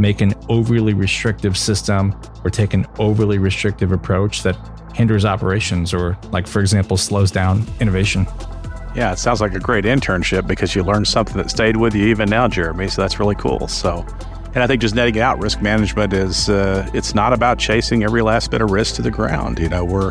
make 0.00 0.20
an 0.20 0.34
overly 0.48 0.94
restrictive 0.94 1.56
system 1.56 2.18
or 2.42 2.50
take 2.50 2.74
an 2.74 2.86
overly 2.98 3.38
restrictive 3.38 3.92
approach 3.92 4.42
that 4.42 4.56
hinders 4.94 5.24
operations 5.24 5.92
or, 5.92 6.18
like, 6.32 6.46
for 6.46 6.60
example, 6.60 6.96
slows 6.96 7.30
down 7.30 7.64
innovation. 7.80 8.26
Yeah, 8.94 9.12
it 9.12 9.18
sounds 9.18 9.40
like 9.40 9.54
a 9.54 9.60
great 9.60 9.84
internship 9.84 10.46
because 10.46 10.74
you 10.74 10.82
learned 10.82 11.06
something 11.06 11.36
that 11.36 11.50
stayed 11.50 11.76
with 11.76 11.94
you 11.94 12.06
even 12.06 12.28
now, 12.28 12.48
Jeremy. 12.48 12.88
So 12.88 13.02
that's 13.02 13.20
really 13.20 13.36
cool. 13.36 13.68
So, 13.68 14.04
and 14.54 14.64
I 14.64 14.66
think 14.66 14.80
just 14.80 14.96
netting 14.96 15.14
it 15.14 15.20
out, 15.20 15.40
risk 15.40 15.62
management 15.62 16.12
is 16.12 16.48
uh, 16.48 16.88
it's 16.92 17.14
not 17.14 17.32
about 17.32 17.58
chasing 17.58 18.02
every 18.02 18.22
last 18.22 18.50
bit 18.50 18.62
of 18.62 18.72
risk 18.72 18.96
to 18.96 19.02
the 19.02 19.10
ground. 19.10 19.60
You 19.60 19.68
know, 19.68 19.84
we're 19.84 20.10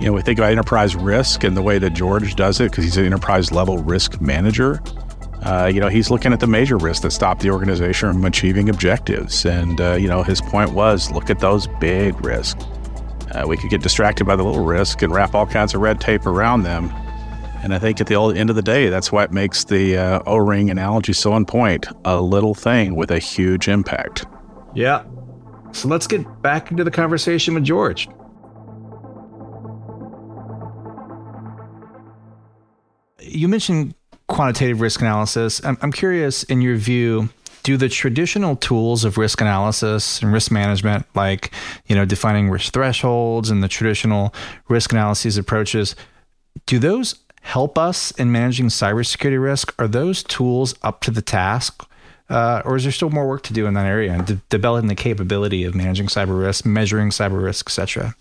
you 0.00 0.06
know 0.06 0.12
we 0.12 0.22
think 0.22 0.40
about 0.40 0.50
enterprise 0.50 0.96
risk 0.96 1.44
and 1.44 1.56
the 1.56 1.62
way 1.62 1.78
that 1.78 1.90
George 1.90 2.34
does 2.34 2.60
it 2.60 2.72
because 2.72 2.82
he's 2.82 2.96
an 2.96 3.04
enterprise 3.04 3.52
level 3.52 3.78
risk 3.78 4.20
manager. 4.20 4.82
Uh, 5.44 5.66
you 5.66 5.78
know, 5.78 5.88
he's 5.88 6.10
looking 6.10 6.32
at 6.32 6.40
the 6.40 6.46
major 6.46 6.78
risks 6.78 7.02
that 7.02 7.10
stop 7.10 7.40
the 7.40 7.50
organization 7.50 8.12
from 8.12 8.24
achieving 8.24 8.70
objectives. 8.70 9.44
And, 9.44 9.80
uh, 9.80 9.92
you 9.94 10.08
know, 10.08 10.22
his 10.22 10.40
point 10.40 10.72
was 10.72 11.10
look 11.10 11.28
at 11.28 11.40
those 11.40 11.66
big 11.80 12.24
risks. 12.24 12.64
Uh, 13.32 13.44
we 13.46 13.56
could 13.56 13.68
get 13.68 13.82
distracted 13.82 14.24
by 14.24 14.36
the 14.36 14.42
little 14.42 14.64
risk 14.64 15.02
and 15.02 15.12
wrap 15.12 15.34
all 15.34 15.46
kinds 15.46 15.74
of 15.74 15.80
red 15.80 16.00
tape 16.00 16.24
around 16.24 16.62
them. 16.62 16.90
And 17.62 17.74
I 17.74 17.78
think 17.78 18.00
at 18.00 18.06
the 18.06 18.14
end 18.14 18.50
of 18.50 18.56
the 18.56 18.62
day, 18.62 18.88
that's 18.88 19.10
what 19.10 19.32
makes 19.32 19.64
the 19.64 19.96
uh, 19.96 20.20
O 20.26 20.36
ring 20.36 20.70
analogy 20.70 21.12
so 21.12 21.32
on 21.32 21.44
point 21.44 21.86
a 22.04 22.20
little 22.20 22.54
thing 22.54 22.94
with 22.94 23.10
a 23.10 23.18
huge 23.18 23.68
impact. 23.68 24.26
Yeah. 24.74 25.04
So 25.72 25.88
let's 25.88 26.06
get 26.06 26.42
back 26.42 26.70
into 26.70 26.84
the 26.84 26.90
conversation 26.90 27.54
with 27.54 27.64
George. 27.64 28.08
You 33.20 33.48
mentioned 33.48 33.94
quantitative 34.28 34.80
risk 34.80 35.00
analysis. 35.00 35.64
I'm, 35.64 35.78
I'm 35.82 35.92
curious, 35.92 36.42
in 36.44 36.60
your 36.60 36.76
view, 36.76 37.28
do 37.62 37.76
the 37.76 37.88
traditional 37.88 38.56
tools 38.56 39.04
of 39.04 39.18
risk 39.18 39.40
analysis 39.40 40.22
and 40.22 40.32
risk 40.32 40.50
management, 40.50 41.06
like 41.14 41.50
you 41.86 41.96
know 41.96 42.04
defining 42.04 42.50
risk 42.50 42.72
thresholds 42.72 43.50
and 43.50 43.62
the 43.62 43.68
traditional 43.68 44.34
risk 44.68 44.92
analyses 44.92 45.36
approaches, 45.36 45.96
do 46.66 46.78
those 46.78 47.16
help 47.40 47.76
us 47.76 48.10
in 48.12 48.30
managing 48.30 48.68
cybersecurity 48.68 49.42
risk? 49.42 49.74
Are 49.78 49.88
those 49.88 50.22
tools 50.22 50.74
up 50.82 51.00
to 51.02 51.10
the 51.10 51.22
task? 51.22 51.86
Uh, 52.30 52.62
or 52.64 52.76
is 52.76 52.84
there 52.84 52.92
still 52.92 53.10
more 53.10 53.28
work 53.28 53.42
to 53.42 53.52
do 53.52 53.66
in 53.66 53.74
that 53.74 53.86
area 53.86 54.12
and 54.12 54.26
de- 54.26 54.40
developing 54.48 54.88
the 54.88 54.94
capability 54.94 55.64
of 55.64 55.74
managing 55.74 56.06
cyber 56.06 56.40
risk, 56.40 56.64
measuring 56.64 57.10
cyber 57.10 57.42
risk, 57.42 57.68
etc.? 57.68 58.14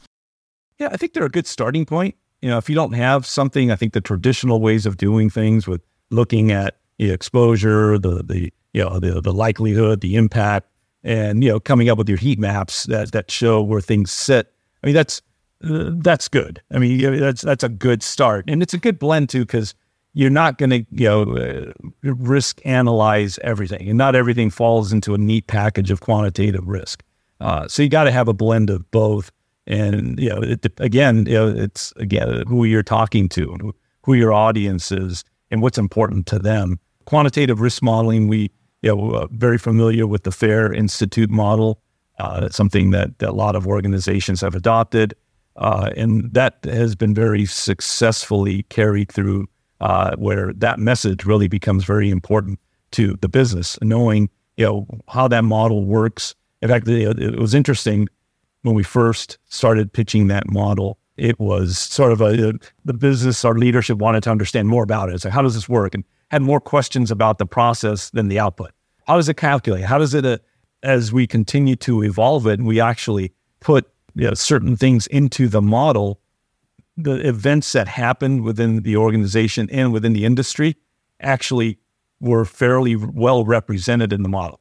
Yeah, 0.78 0.90
I 0.92 0.98
think 0.98 1.14
they're 1.14 1.26
a 1.26 1.30
good 1.30 1.48
starting 1.48 1.86
point. 1.86 2.16
You 2.42 2.50
know, 2.50 2.58
if 2.58 2.70
you 2.70 2.76
don't 2.76 2.94
have 2.94 3.26
something, 3.26 3.72
I 3.72 3.78
think 3.78 3.94
the 3.94 4.02
traditional 4.02 4.60
ways 4.60 4.86
of 4.86 4.98
doing 4.98 5.30
things 5.30 5.68
with 5.68 5.82
looking 6.14 6.52
at 6.52 6.78
the 6.98 7.12
exposure, 7.12 7.98
the 7.98 8.24
the 8.24 8.54
you 8.74 8.84
know 8.84 9.00
the 9.00 9.22
the 9.22 9.34
likelihood, 9.34 10.02
the 10.02 10.16
impact, 10.16 10.68
and 11.04 11.44
you 11.44 11.50
know 11.50 11.60
coming 11.60 11.90
up 11.90 11.98
with 11.98 12.10
your 12.10 12.18
heat 12.18 12.40
maps 12.40 12.84
that 12.86 13.12
that 13.12 13.32
show 13.32 13.62
where 13.62 13.82
things 13.82 14.12
sit. 14.12 14.54
I 14.84 14.88
mean 14.88 14.96
that's 14.96 15.22
uh, 15.64 15.92
that's 15.96 16.28
good. 16.28 16.62
I 16.72 16.80
mean 16.80 17.20
that's 17.20 17.42
that's 17.42 17.64
a 17.64 17.70
good 17.70 18.04
start, 18.04 18.46
and 18.48 18.62
it's 18.62 18.74
a 18.74 18.78
good 18.80 19.00
blend 19.00 19.30
too 19.30 19.42
because 19.42 19.76
you're 20.14 20.30
not 20.30 20.58
going 20.58 20.70
to 20.70 20.86
you 20.92 21.08
know 21.08 21.36
uh, 21.36 21.72
risk 22.04 22.62
analyze 22.66 23.40
everything, 23.44 23.88
and 23.90 23.98
not 23.98 24.16
everything 24.16 24.50
falls 24.50 24.94
into 24.94 25.14
a 25.14 25.18
neat 25.18 25.48
package 25.48 25.92
of 25.92 26.02
quantitative 26.02 26.68
risk. 26.68 27.04
Uh, 27.40 27.68
so 27.68 27.82
you 27.82 27.90
got 27.90 28.06
to 28.06 28.12
have 28.12 28.28
a 28.28 28.34
blend 28.34 28.70
of 28.70 28.90
both, 28.92 29.32
and 29.68 30.20
you 30.20 30.30
know 30.30 30.42
it, 30.42 30.66
again, 30.78 31.26
you 31.26 31.34
know 31.34 31.48
it's 31.48 31.92
again 31.98 32.44
who 32.48 32.64
you're 32.64 32.84
talking 32.84 33.28
to, 33.30 33.74
who 34.04 34.14
your 34.14 34.32
audience 34.32 34.92
is, 34.92 35.24
and 35.54 35.62
what's 35.62 35.78
important 35.78 36.26
to 36.26 36.40
them. 36.40 36.80
Quantitative 37.06 37.62
risk 37.62 37.84
modeling, 37.84 38.28
we 38.28 38.50
you 38.82 38.94
know 38.94 39.12
uh, 39.12 39.28
very 39.32 39.60
familiar 39.60 40.08
with 40.08 40.24
the 40.24 40.32
FAIR 40.32 40.74
Institute 40.74 41.30
model. 41.30 41.80
uh, 42.20 42.50
something 42.50 42.92
that, 42.92 43.18
that, 43.20 43.30
a 43.30 43.34
lot 43.34 43.56
of 43.56 43.66
organizations 43.66 44.42
have 44.42 44.56
adopted. 44.56 45.16
Uh, 45.56 45.90
and 45.96 46.34
that 46.34 46.58
has 46.64 46.96
been 46.96 47.14
very 47.14 47.46
successfully 47.46 48.64
carried 48.70 49.12
through 49.12 49.48
uh, 49.82 50.16
where 50.18 50.54
that 50.54 50.80
message 50.80 51.26
really 51.26 51.48
becomes 51.48 51.84
very 51.84 52.10
important 52.10 52.60
to 52.92 53.18
the 53.22 53.30
business, 53.30 53.78
knowing 53.82 54.30
you 54.58 54.66
know 54.66 54.88
how 55.08 55.28
that 55.28 55.44
model 55.44 55.86
works. 55.86 56.36
In 56.62 56.70
fact, 56.70 56.88
it, 56.88 57.20
it 57.20 57.40
was 57.40 57.54
interesting 57.54 58.08
when 58.64 58.76
we 58.76 58.84
first 58.84 59.38
started 59.46 59.94
pitching 59.94 60.28
that 60.28 60.50
model. 60.50 60.98
It 61.18 61.40
was 61.40 61.78
sort 61.78 62.12
of 62.12 62.22
a 62.22 62.54
the 62.86 62.94
business, 62.94 63.46
our 63.46 63.56
leadership 63.56 63.98
wanted 63.98 64.24
to 64.24 64.32
understand 64.32 64.68
more 64.68 64.84
about 64.84 65.10
it. 65.10 65.22
So 65.22 65.30
how 65.30 65.42
does 65.42 65.54
this 65.54 65.70
work? 65.70 65.94
And 65.94 66.04
had 66.32 66.42
more 66.42 66.60
questions 66.60 67.12
about 67.12 67.38
the 67.38 67.46
process 67.46 68.10
than 68.10 68.28
the 68.28 68.40
output. 68.40 68.72
How 69.06 69.18
does 69.18 69.30
it 69.30 69.38
calculate? 69.38 69.84
How 69.84 70.00
does 70.00 70.16
it, 70.16 70.26
uh, 70.26 70.40
as 70.82 71.14
we 71.14 71.28
continue 71.28 71.76
to 71.78 72.04
evolve 72.04 72.48
it, 72.48 72.58
and 72.58 72.68
we 72.68 72.82
actually 72.82 73.32
put 73.60 73.88
you 74.16 74.28
know, 74.28 74.34
certain 74.34 74.76
things 74.76 75.06
into 75.08 75.48
the 75.48 75.62
model, 75.62 76.20
the 76.98 77.16
events 77.28 77.72
that 77.74 77.88
happened 77.88 78.44
within 78.44 78.82
the 78.82 78.98
organization 78.98 79.70
and 79.72 79.94
within 79.94 80.14
the 80.14 80.26
industry 80.26 80.76
actually 81.20 81.78
were 82.20 82.46
fairly 82.46 82.96
well 82.96 83.46
represented 83.46 84.12
in 84.12 84.24
the 84.24 84.30
model. 84.30 84.60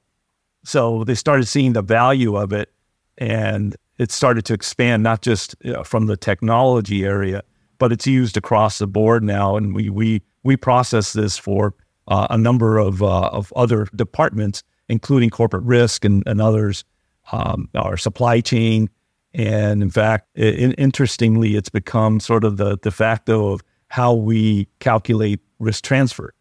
So 0.65 1.05
they 1.05 1.15
started 1.15 1.47
seeing 1.47 1.73
the 1.73 1.83
value 1.83 2.37
of 2.37 2.53
it 2.53 2.73
and 3.19 3.77
it 4.03 4.11
started 4.11 4.45
to 4.47 4.55
expand 4.55 5.03
not 5.03 5.23
just 5.23 5.55
you 5.63 5.73
know, 5.73 5.85
from 5.85 6.07
the 6.07 6.17
technology 6.17 7.05
area, 7.05 7.43
but 7.79 7.93
it's 7.93 8.07
used 8.07 8.37
across 8.37 8.79
the 8.79 8.87
board 8.87 9.23
now. 9.23 9.57
And 9.57 9.75
we, 9.75 9.91
we, 9.91 10.23
we 10.43 10.57
process 10.57 11.13
this 11.13 11.39
for 11.39 11.75
uh, 12.09 12.27
a 12.31 12.39
number 12.39 12.79
of, 12.79 13.03
uh, 13.03 13.29
of 13.29 13.53
other 13.55 13.87
departments, 13.95 14.63
including 14.89 15.31
corporate 15.31 15.65
risk 15.65 16.05
and, 16.05 16.23
and 16.27 16.41
others, 16.41 16.85
um, 17.33 17.69
our 17.75 17.97
supply 17.97 18.41
chain, 18.41 18.91
and 19.35 19.83
in 19.83 19.91
fact, 19.91 20.29
it, 20.35 20.75
interestingly, 20.79 21.57
it's 21.57 21.71
become 21.71 22.21
sort 22.21 22.45
of 22.45 22.57
the 22.57 22.77
de 22.79 22.91
facto 22.91 23.49
of 23.49 23.63
how 23.89 24.13
we 24.13 24.69
calculate 24.81 25.41
risk 25.59 25.85
transfer. 25.85 26.35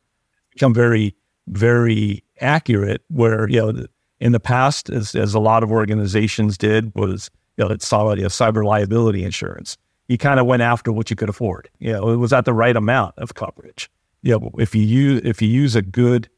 It's 0.48 0.56
become 0.56 0.74
very, 0.74 1.16
very 1.48 2.24
accurate. 2.42 3.02
Where 3.10 3.50
you 3.50 3.62
know, 3.62 3.86
in 4.20 4.32
the 4.34 4.40
past, 4.40 4.90
as, 4.90 5.16
as 5.16 5.34
a 5.34 5.40
lot 5.40 5.64
of 5.64 5.72
organizations 5.72 6.58
did, 6.58 6.94
was 6.96 7.30
you 7.58 7.68
know, 7.68 7.76
solid 7.80 8.18
you 8.18 8.24
know, 8.24 8.30
cyber 8.30 8.66
liability 8.66 9.24
insurance. 9.24 9.78
You 10.08 10.18
kind 10.18 10.40
of 10.40 10.46
went 10.46 10.62
after 10.62 10.92
what 10.92 11.10
you 11.10 11.16
could 11.16 11.30
afford. 11.30 11.70
You 11.80 11.94
know, 11.94 12.10
it 12.10 12.18
was 12.18 12.34
at 12.34 12.46
the 12.46 12.54
right 12.54 12.76
amount 12.76 13.16
of 13.18 13.34
coverage. 13.34 13.90
You 14.22 14.40
know, 14.40 14.52
if 14.58 14.76
you 14.76 14.84
use 14.84 15.22
if 15.24 15.42
you 15.42 15.48
use 15.48 15.76
a 15.76 15.82
good 15.82 16.30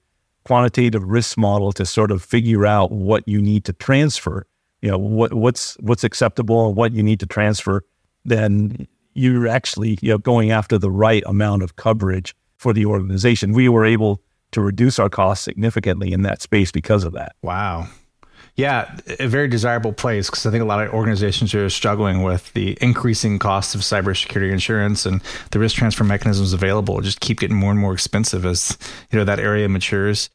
quantitative 0.45 1.03
risk 1.03 1.37
model 1.37 1.71
to 1.73 1.85
sort 1.85 2.11
of 2.11 2.21
figure 2.21 2.65
out 2.65 2.91
what 2.91 3.27
you 3.27 3.41
need 3.41 3.65
to 3.65 3.73
transfer, 3.73 4.45
you 4.81 4.91
know 4.91 4.97
what 4.97 5.33
what's 5.33 5.75
what's 5.79 6.03
acceptable 6.03 6.67
and 6.67 6.75
what 6.75 6.93
you 6.93 7.03
need 7.03 7.19
to 7.21 7.25
transfer, 7.25 7.83
then 8.25 8.87
you're 9.13 9.47
actually 9.47 9.97
you 10.01 10.09
know 10.09 10.17
going 10.17 10.51
after 10.51 10.77
the 10.77 10.91
right 10.91 11.23
amount 11.25 11.63
of 11.63 11.75
coverage 11.75 12.35
for 12.57 12.73
the 12.73 12.85
organization. 12.85 13.53
We 13.53 13.69
were 13.69 13.85
able 13.85 14.21
to 14.51 14.61
reduce 14.61 14.99
our 14.99 15.09
costs 15.09 15.43
significantly 15.43 16.13
in 16.13 16.21
that 16.21 16.41
space 16.41 16.71
because 16.71 17.03
of 17.03 17.13
that. 17.13 17.35
Wow. 17.41 17.87
Yeah, 18.55 18.95
a 19.19 19.27
very 19.27 19.47
desirable 19.47 19.93
place 19.93 20.29
because 20.29 20.45
I 20.45 20.51
think 20.51 20.61
a 20.61 20.65
lot 20.65 20.85
of 20.85 20.93
organizations 20.93 21.55
are 21.55 21.69
struggling 21.71 22.21
with 22.21 22.53
the 22.53 22.77
increasing 22.81 23.39
cost 23.39 23.73
of 23.73 23.81
cybersecurity 23.81 24.51
insurance 24.51 25.07
and 25.07 25.21
the 25.49 25.57
risk 25.57 25.75
transfer 25.75 26.03
mechanisms 26.03 26.53
available 26.53 27.01
just 27.01 27.19
keep 27.19 27.39
getting 27.39 27.57
more 27.57 27.71
and 27.71 27.79
more 27.79 27.93
expensive 27.93 28.45
as 28.45 28.77
you 29.11 29.17
know 29.17 29.25
that 29.25 29.39
area 29.39 29.67
matures. 29.67 30.29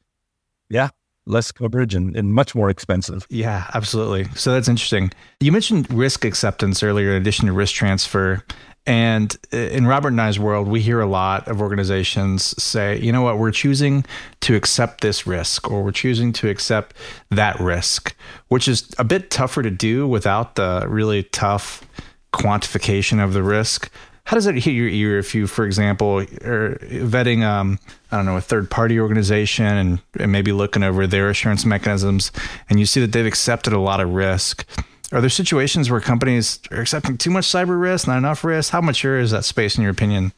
Yeah, 0.69 0.89
less 1.27 1.53
coverage 1.53 1.95
and, 1.95 2.17
and 2.17 2.35
much 2.35 2.55
more 2.57 2.71
expensive. 2.71 3.27
Yeah, 3.31 3.71
absolutely. 3.75 4.25
So 4.35 4.53
that's 4.53 4.69
interesting. 4.69 5.13
You 5.39 5.53
mentioned 5.53 5.93
risk 5.93 6.25
acceptance 6.25 6.83
earlier, 6.83 7.11
in 7.11 7.23
addition 7.23 7.47
to 7.47 7.53
risk 7.53 7.75
transfer. 7.75 8.43
And 8.89 9.37
in 9.53 9.87
Robert 9.87 10.09
and 10.09 10.21
I's 10.21 10.39
world, 10.39 10.67
we 10.67 10.81
hear 10.81 10.99
a 10.99 11.07
lot 11.07 11.47
of 11.47 11.61
organizations 11.61 12.61
say, 12.61 12.99
you 12.99 13.13
know 13.13 13.21
what, 13.21 13.37
we're 13.37 13.51
choosing 13.51 14.03
to 14.41 14.57
accept 14.57 15.03
this 15.03 15.27
risk 15.27 15.71
or 15.71 15.85
we're 15.85 15.93
choosing 15.93 16.33
to 16.33 16.49
accept 16.49 16.97
that 17.29 17.61
risk, 17.61 18.17
which 18.49 18.67
is 18.67 18.91
a 18.97 19.05
bit 19.05 19.31
tougher 19.31 19.63
to 19.63 19.71
do 19.71 20.09
without 20.09 20.55
the 20.55 20.87
really 20.89 21.25
tough 21.25 21.87
quantification 22.33 23.23
of 23.23 23.35
the 23.35 23.43
risk 23.43 23.91
how 24.29 24.35
does 24.35 24.47
it 24.47 24.57
hit 24.57 24.73
your 24.73 24.89
ear 24.89 25.19
if 25.19 25.35
you, 25.35 25.47
for 25.47 25.65
example, 25.65 26.19
are 26.19 26.77
vetting, 26.83 27.43
um, 27.43 27.79
I 28.13 28.17
don't 28.19 28.27
know, 28.27 28.37
a 28.37 28.43
third 28.43 28.71
party 28.71 29.01
organization 29.01 29.65
and, 29.65 30.03
and 30.21 30.31
maybe 30.31 30.53
looking 30.53 30.83
over 30.83 31.07
their 31.07 31.31
assurance 31.31 31.65
mechanisms 31.65 32.31
and 32.69 32.79
you 32.79 32.85
see 32.85 33.01
that 33.01 33.13
they've 33.13 33.25
accepted 33.25 33.73
a 33.73 33.81
lot 33.81 34.01
of 34.01 34.11
risk? 34.11 34.67
Are 35.13 35.21
there 35.21 35.31
situations 35.31 35.91
where 35.91 36.01
companies 36.01 36.61
are 36.71 36.81
accepting 36.81 37.17
too 37.17 37.31
much 37.31 37.45
cyber 37.45 37.81
risk, 37.81 38.07
not 38.07 38.19
enough 38.19 38.45
risk? 38.45 38.71
How 38.71 38.81
mature 38.81 39.19
is 39.19 39.31
that 39.31 39.45
space 39.45 39.77
in 39.77 39.83
your 39.83 39.91
opinion? 39.91 40.33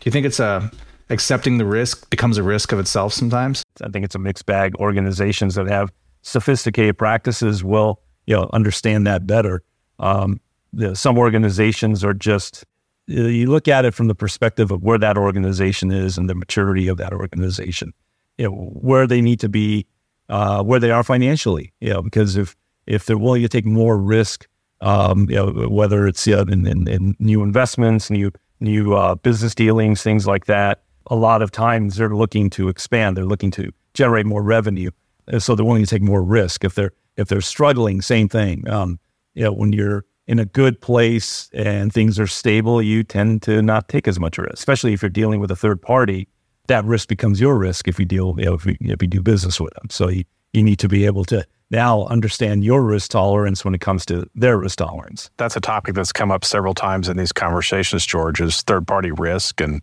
Do 0.00 0.04
you 0.04 0.12
think 0.12 0.24
it's 0.24 0.40
a 0.40 0.44
uh, 0.44 0.68
accepting 1.10 1.58
the 1.58 1.64
risk 1.64 2.08
becomes 2.10 2.38
a 2.38 2.42
risk 2.42 2.72
of 2.72 2.78
itself 2.78 3.12
sometimes? 3.12 3.62
I 3.82 3.88
think 3.88 4.04
it's 4.04 4.14
a 4.14 4.18
mixed 4.18 4.46
bag. 4.46 4.74
Organizations 4.76 5.54
that 5.56 5.66
have 5.68 5.92
sophisticated 6.22 6.96
practices 6.98 7.64
will, 7.64 8.00
you 8.26 8.36
know, 8.36 8.48
understand 8.52 9.06
that 9.06 9.26
better. 9.26 9.62
Um, 9.98 10.40
know, 10.72 10.94
some 10.94 11.18
organizations 11.18 12.04
are 12.04 12.14
just 12.14 12.64
you 13.06 13.50
look 13.50 13.68
at 13.68 13.86
it 13.86 13.94
from 13.94 14.06
the 14.06 14.14
perspective 14.14 14.70
of 14.70 14.82
where 14.82 14.98
that 14.98 15.16
organization 15.16 15.90
is 15.90 16.18
and 16.18 16.28
the 16.28 16.34
maturity 16.34 16.88
of 16.88 16.98
that 16.98 17.14
organization, 17.14 17.94
you 18.36 18.46
know, 18.46 18.54
where 18.54 19.06
they 19.06 19.22
need 19.22 19.40
to 19.40 19.48
be, 19.48 19.86
uh, 20.28 20.62
where 20.62 20.78
they 20.78 20.90
are 20.90 21.02
financially, 21.02 21.72
you 21.80 21.88
know, 21.88 22.02
because 22.02 22.36
if, 22.36 22.54
if 22.88 23.04
they're 23.04 23.18
willing 23.18 23.42
to 23.42 23.48
take 23.48 23.66
more 23.66 23.96
risk, 23.96 24.48
um, 24.80 25.28
you 25.28 25.36
know, 25.36 25.68
whether 25.68 26.06
it's 26.06 26.26
you 26.26 26.36
know, 26.36 26.42
in, 26.42 26.66
in, 26.66 26.88
in, 26.88 27.16
new 27.18 27.42
investments, 27.42 28.10
new, 28.10 28.32
new 28.60 28.94
uh, 28.94 29.14
business 29.16 29.54
dealings, 29.54 30.02
things 30.02 30.26
like 30.26 30.46
that, 30.46 30.82
a 31.06 31.16
lot 31.16 31.42
of 31.42 31.50
times 31.50 31.96
they're 31.96 32.14
looking 32.14 32.50
to 32.50 32.68
expand. 32.68 33.16
They're 33.16 33.24
looking 33.24 33.50
to 33.52 33.72
generate 33.94 34.26
more 34.26 34.42
revenue. 34.42 34.90
So 35.38 35.54
they're 35.54 35.64
willing 35.64 35.84
to 35.84 35.90
take 35.90 36.02
more 36.02 36.22
risk. 36.22 36.64
If 36.64 36.74
they're, 36.74 36.92
if 37.16 37.28
they're 37.28 37.40
struggling, 37.40 38.00
same 38.00 38.28
thing. 38.28 38.68
Um, 38.68 38.98
you 39.34 39.44
know, 39.44 39.52
when 39.52 39.72
you're, 39.72 40.04
in 40.28 40.38
a 40.38 40.44
good 40.44 40.80
place 40.80 41.48
and 41.54 41.90
things 41.90 42.20
are 42.20 42.26
stable, 42.26 42.82
you 42.82 43.02
tend 43.02 43.40
to 43.42 43.62
not 43.62 43.88
take 43.88 44.06
as 44.06 44.20
much 44.20 44.36
risk, 44.36 44.52
especially 44.52 44.92
if 44.92 45.02
you're 45.02 45.08
dealing 45.08 45.40
with 45.40 45.50
a 45.50 45.56
third 45.56 45.80
party. 45.80 46.28
That 46.66 46.84
risk 46.84 47.08
becomes 47.08 47.40
your 47.40 47.56
risk 47.56 47.88
if 47.88 47.98
you 47.98 48.04
deal, 48.04 48.34
you 48.36 48.44
know, 48.44 48.54
if, 48.54 48.66
you, 48.66 48.76
if 48.80 49.00
you 49.00 49.08
do 49.08 49.22
business 49.22 49.58
with 49.58 49.72
them. 49.72 49.88
So 49.88 50.08
you, 50.08 50.24
you 50.52 50.62
need 50.62 50.78
to 50.80 50.88
be 50.88 51.06
able 51.06 51.24
to 51.24 51.46
now 51.70 52.04
understand 52.06 52.64
your 52.64 52.82
risk 52.82 53.10
tolerance 53.10 53.64
when 53.64 53.74
it 53.74 53.80
comes 53.80 54.06
to 54.06 54.28
their 54.34 54.58
risk 54.58 54.78
tolerance. 54.78 55.30
That's 55.36 55.56
a 55.56 55.60
topic 55.60 55.94
that's 55.94 56.12
come 56.12 56.30
up 56.30 56.44
several 56.44 56.74
times 56.74 57.08
in 57.08 57.16
these 57.16 57.32
conversations, 57.32 58.06
George, 58.06 58.40
is 58.40 58.62
third 58.62 58.86
party 58.86 59.10
risk 59.10 59.60
and 59.60 59.82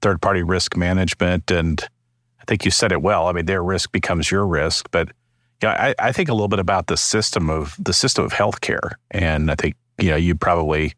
third 0.00 0.22
party 0.22 0.42
risk 0.42 0.76
management. 0.76 1.50
And 1.50 1.82
I 2.40 2.44
think 2.46 2.64
you 2.64 2.70
said 2.70 2.92
it 2.92 3.02
well. 3.02 3.26
I 3.26 3.32
mean, 3.32 3.46
their 3.46 3.62
risk 3.62 3.90
becomes 3.90 4.30
your 4.30 4.46
risk, 4.46 4.88
but 4.90 5.10
yeah, 5.62 5.94
I, 5.98 6.08
I, 6.08 6.12
think 6.12 6.28
a 6.28 6.34
little 6.34 6.48
bit 6.48 6.58
about 6.58 6.88
the 6.88 6.96
system 6.96 7.48
of 7.48 7.76
the 7.78 7.92
system 7.92 8.24
of 8.24 8.32
healthcare, 8.32 8.92
and 9.10 9.50
I 9.50 9.54
think 9.54 9.76
you 9.98 10.10
know, 10.10 10.16
you 10.16 10.34
probably 10.34 10.94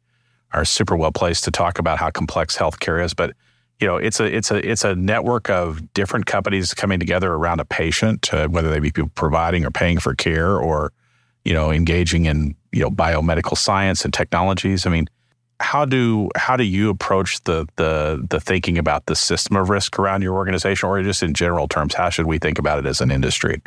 are 0.53 0.65
super 0.65 0.97
well 0.97 1.13
placed 1.13 1.45
to 1.45 1.51
talk 1.51 1.79
about 1.79 1.99
how 1.99 2.11
complex 2.11 2.57
healthcare 2.57 3.05
is, 3.05 3.15
but 3.15 3.33
you 3.81 3.87
know, 3.87 3.97
it's 3.97 4.21
a 4.21 4.25
it's 4.25 4.51
a 4.51 4.69
it's 4.69 4.85
a 4.85 4.95
network 4.95 5.51
of 5.51 5.93
different 5.93 6.27
companies 6.27 6.73
coming 6.73 6.99
together 6.99 7.33
around 7.33 7.61
a 7.61 7.65
patient, 7.65 8.33
uh, 8.33 8.49
whether 8.49 8.71
they 8.71 8.81
be 8.81 8.91
providing 8.91 9.65
or 9.65 9.71
paying 9.71 9.99
for 9.99 10.15
care, 10.15 10.57
or 10.57 10.93
you 11.45 11.53
know, 11.53 11.71
engaging 11.71 12.25
in 12.25 12.55
you 12.73 12.81
know 12.81 12.91
biomedical 12.91 13.57
science 13.57 14.05
and 14.05 14.15
technologies. 14.15 14.87
I 14.87 14.91
mean, 14.91 15.09
how 15.61 15.85
do 15.85 16.31
how 16.37 16.57
do 16.57 16.65
you 16.65 16.89
approach 16.89 17.43
the 17.45 17.67
the 17.77 18.25
the 18.31 18.41
thinking 18.41 18.79
about 18.79 19.07
the 19.07 19.17
system 19.17 19.57
of 19.57 19.69
risk 19.69 19.99
around 19.99 20.23
your 20.23 20.35
organization, 20.35 20.89
or 20.89 21.03
just 21.03 21.23
in 21.23 21.35
general 21.35 21.69
terms, 21.69 21.95
how 21.95 22.09
should 22.09 22.27
we 22.27 22.39
think 22.39 22.59
about 22.59 22.79
it 22.79 22.87
as 22.87 23.03
an 23.03 23.11
industry? 23.11 23.61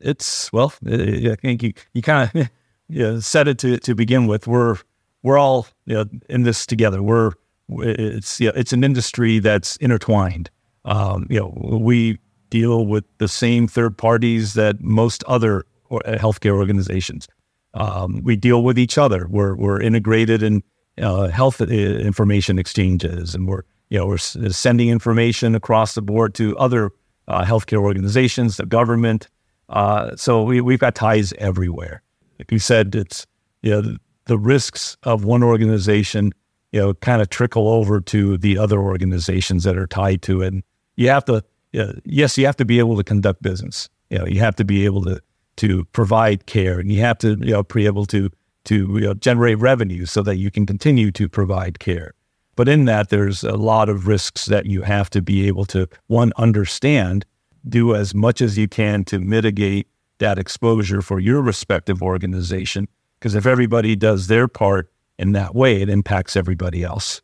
It's 0.00 0.50
well, 0.50 0.72
I 0.86 1.36
think 1.42 1.62
you 1.62 1.74
you 1.92 2.00
kind 2.00 2.30
of 2.34 2.48
you 2.88 3.02
know, 3.02 3.20
said 3.20 3.48
it 3.48 3.58
to 3.58 3.76
to 3.78 3.94
begin 3.94 4.26
with. 4.26 4.46
We're 4.46 4.76
we're 5.22 5.38
all 5.38 5.66
you 5.84 5.94
know, 5.94 6.04
in 6.30 6.42
this 6.42 6.64
together. 6.64 7.02
We're 7.02 7.32
it's 7.78 8.40
you 8.40 8.48
know, 8.48 8.52
it's 8.56 8.72
an 8.72 8.84
industry 8.84 9.38
that's 9.38 9.76
intertwined. 9.76 10.50
Um, 10.84 11.26
you 11.30 11.40
know, 11.40 11.78
we 11.78 12.18
deal 12.48 12.86
with 12.86 13.04
the 13.18 13.28
same 13.28 13.68
third 13.68 13.96
parties 13.96 14.54
that 14.54 14.80
most 14.80 15.22
other 15.24 15.64
uh, 15.90 15.98
healthcare 16.12 16.52
organizations. 16.52 17.28
Um, 17.74 18.22
we 18.24 18.36
deal 18.36 18.62
with 18.62 18.78
each 18.78 18.98
other. 18.98 19.26
We're 19.28 19.54
we're 19.54 19.80
integrated 19.80 20.42
in 20.42 20.62
uh, 21.00 21.28
health 21.28 21.60
uh, 21.60 21.66
information 21.66 22.58
exchanges, 22.58 23.34
and 23.34 23.46
we're 23.46 23.62
you 23.88 23.98
know 23.98 24.06
we're 24.06 24.18
sending 24.18 24.88
information 24.88 25.54
across 25.54 25.94
the 25.94 26.02
board 26.02 26.34
to 26.34 26.56
other 26.58 26.90
uh, 27.28 27.44
healthcare 27.44 27.80
organizations, 27.80 28.56
the 28.56 28.66
government. 28.66 29.28
Uh, 29.68 30.16
so 30.16 30.42
we, 30.42 30.60
we've 30.60 30.80
got 30.80 30.96
ties 30.96 31.32
everywhere 31.34 32.02
like 32.40 32.50
you 32.50 32.58
said, 32.58 32.94
it's 32.94 33.26
you 33.60 33.70
know, 33.70 33.96
the 34.24 34.38
risks 34.38 34.96
of 35.02 35.24
one 35.24 35.42
organization, 35.42 36.32
you 36.72 36.80
know, 36.80 36.94
kind 36.94 37.20
of 37.20 37.28
trickle 37.30 37.68
over 37.68 38.00
to 38.00 38.38
the 38.38 38.58
other 38.58 38.78
organizations 38.78 39.64
that 39.64 39.76
are 39.76 39.86
tied 39.86 40.22
to 40.22 40.42
it. 40.42 40.52
And 40.52 40.62
you 40.96 41.08
have 41.08 41.24
to, 41.26 41.42
you 41.72 41.84
know, 41.84 41.94
yes, 42.04 42.38
you 42.38 42.46
have 42.46 42.56
to 42.56 42.64
be 42.64 42.78
able 42.78 42.96
to 42.96 43.04
conduct 43.04 43.42
business. 43.42 43.88
You 44.08 44.18
know, 44.18 44.26
you 44.26 44.40
have 44.40 44.56
to 44.56 44.64
be 44.64 44.84
able 44.84 45.02
to 45.04 45.20
to 45.56 45.84
provide 45.86 46.46
care, 46.46 46.78
and 46.78 46.90
you 46.90 47.00
have 47.00 47.18
to 47.18 47.30
you 47.40 47.52
know 47.52 47.62
be 47.62 47.86
able 47.86 48.06
to 48.06 48.30
to 48.64 48.74
you 48.74 49.00
know, 49.00 49.14
generate 49.14 49.58
revenue 49.58 50.06
so 50.06 50.22
that 50.22 50.36
you 50.36 50.50
can 50.50 50.66
continue 50.66 51.10
to 51.12 51.28
provide 51.28 51.78
care. 51.78 52.14
But 52.56 52.68
in 52.68 52.84
that, 52.86 53.08
there's 53.08 53.42
a 53.42 53.56
lot 53.56 53.88
of 53.88 54.06
risks 54.06 54.46
that 54.46 54.66
you 54.66 54.82
have 54.82 55.08
to 55.10 55.22
be 55.22 55.46
able 55.46 55.64
to 55.66 55.88
one 56.08 56.32
understand, 56.36 57.24
do 57.68 57.94
as 57.94 58.14
much 58.14 58.40
as 58.40 58.58
you 58.58 58.68
can 58.68 59.04
to 59.04 59.18
mitigate 59.18 59.88
that 60.18 60.38
exposure 60.38 61.00
for 61.00 61.20
your 61.20 61.40
respective 61.40 62.02
organization. 62.02 62.86
Because 63.18 63.34
if 63.34 63.46
everybody 63.46 63.96
does 63.96 64.26
their 64.26 64.48
part 64.48 64.90
in 65.20 65.32
that 65.32 65.54
way, 65.54 65.82
it 65.82 65.88
impacts 65.88 66.36
everybody 66.36 66.82
else. 66.82 67.22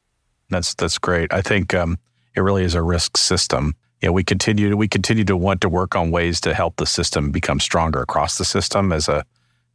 That's 0.50 0.74
that's 0.74 0.98
great. 0.98 1.32
I 1.32 1.42
think 1.42 1.74
um, 1.74 1.98
it 2.37 2.40
really 2.40 2.62
is 2.62 2.74
a 2.74 2.82
risk 2.82 3.16
system. 3.16 3.74
Yeah, 4.02 4.11
we 4.11 4.22
continue 4.22 4.70
to 4.70 4.76
we 4.76 4.87
continue 4.87 5.24
to 5.24 5.37
want 5.37 5.61
to 5.62 5.68
work 5.68 5.96
on 5.96 6.11
ways 6.11 6.40
to 6.42 6.54
help 6.54 6.76
the 6.76 6.87
system 6.87 7.32
become 7.32 7.59
stronger 7.59 8.00
across 8.00 8.38
the 8.38 8.44
system 8.44 8.92
as 8.92 9.09
a 9.09 9.24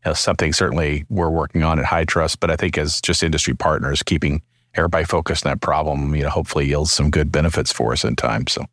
know, 0.05 0.13
something 0.13 0.53
certainly 0.53 1.05
we're 1.09 1.29
working 1.29 1.63
on 1.63 1.79
at 1.79 1.85
HITRUST, 1.85 2.39
But 2.39 2.51
I 2.51 2.55
think 2.55 2.77
as 2.77 3.01
just 3.01 3.23
industry 3.23 3.53
partners, 3.53 4.03
keeping 4.03 4.41
everybody 4.73 5.05
focused 5.05 5.45
on 5.45 5.51
that 5.51 5.61
problem, 5.61 6.15
you 6.15 6.23
know, 6.23 6.29
hopefully 6.29 6.67
yields 6.67 6.91
some 6.91 7.09
good 7.09 7.31
benefits 7.31 7.71
for 7.71 7.91
us 7.91 8.03
in 8.03 8.15
time. 8.15 8.47
So, 8.47 8.65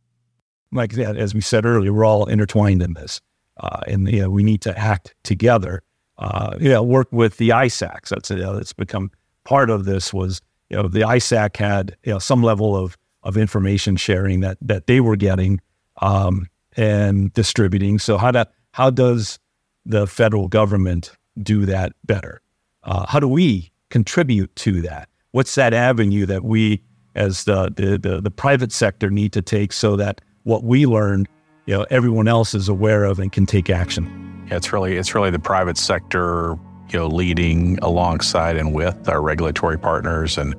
like 0.72 0.92
that, 0.92 1.16
as 1.16 1.34
we 1.34 1.40
said 1.40 1.64
earlier, 1.64 1.92
we're 1.92 2.04
all 2.04 2.26
intertwined 2.26 2.82
in 2.82 2.94
this, 2.94 3.20
uh, 3.58 3.80
and 3.86 4.10
you 4.10 4.20
know, 4.20 4.30
we 4.30 4.42
need 4.42 4.60
to 4.62 4.78
act 4.78 5.14
together. 5.24 5.82
Uh, 6.18 6.56
you 6.58 6.68
know, 6.68 6.82
work 6.82 7.06
with 7.12 7.36
the 7.36 7.50
ISACs. 7.50 8.08
That's 8.08 8.30
you 8.30 8.36
know, 8.36 8.56
that's 8.56 8.72
become 8.72 9.10
part 9.48 9.70
of 9.70 9.84
this. 9.84 10.12
Was 10.12 10.40
you 10.68 10.76
know, 10.76 10.88
the 10.88 11.00
ISAC 11.00 11.56
had 11.56 11.96
you 12.04 12.12
know 12.12 12.18
some 12.18 12.42
level 12.42 12.76
of 12.76 12.96
of 13.22 13.36
information 13.36 13.96
sharing 13.96 14.40
that 14.40 14.58
that 14.60 14.86
they 14.86 15.00
were 15.00 15.16
getting 15.16 15.60
um, 16.02 16.46
and 16.76 17.32
distributing. 17.32 17.98
So 17.98 18.18
how 18.18 18.30
that 18.32 18.52
how 18.72 18.90
does 18.90 19.38
the 19.84 20.06
federal 20.06 20.48
government 20.48 21.12
do 21.42 21.66
that 21.66 21.92
better? 22.04 22.42
Uh, 22.82 23.06
how 23.06 23.18
do 23.18 23.28
we 23.28 23.72
contribute 23.90 24.54
to 24.56 24.80
that? 24.82 25.08
What's 25.32 25.54
that 25.56 25.74
avenue 25.74 26.26
that 26.26 26.44
we, 26.44 26.82
as 27.14 27.44
the, 27.44 27.72
the, 27.74 27.98
the, 27.98 28.20
the 28.20 28.30
private 28.30 28.72
sector, 28.72 29.10
need 29.10 29.32
to 29.32 29.42
take 29.42 29.72
so 29.72 29.96
that 29.96 30.20
what 30.44 30.64
we 30.64 30.86
learned, 30.86 31.28
you 31.66 31.76
know, 31.76 31.86
everyone 31.90 32.28
else 32.28 32.54
is 32.54 32.68
aware 32.68 33.04
of 33.04 33.18
and 33.18 33.32
can 33.32 33.46
take 33.46 33.70
action? 33.70 34.46
Yeah, 34.48 34.56
it's 34.56 34.72
really 34.72 34.96
it's 34.96 35.14
really 35.14 35.30
the 35.30 35.38
private 35.38 35.76
sector, 35.76 36.58
you 36.90 36.98
know, 36.98 37.06
leading 37.06 37.78
alongside 37.80 38.56
and 38.56 38.74
with 38.74 39.08
our 39.08 39.20
regulatory 39.20 39.78
partners, 39.78 40.38
and 40.38 40.54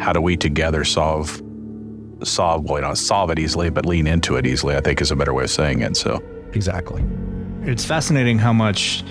how 0.00 0.12
do 0.12 0.20
we 0.20 0.36
together 0.36 0.84
solve 0.84 1.42
solve 2.22 2.64
well, 2.64 2.76
you 2.76 2.82
know, 2.82 2.94
solve 2.94 3.30
it 3.30 3.38
easily, 3.38 3.70
but 3.70 3.84
lean 3.84 4.06
into 4.06 4.36
it 4.36 4.46
easily. 4.46 4.76
I 4.76 4.80
think 4.80 5.00
is 5.00 5.10
a 5.10 5.16
better 5.16 5.34
way 5.34 5.44
of 5.44 5.50
saying 5.50 5.82
it. 5.82 5.96
So 5.96 6.22
exactly. 6.52 7.04
It's 7.62 7.84
fascinating 7.84 8.38
how 8.38 8.52
much 8.52 9.04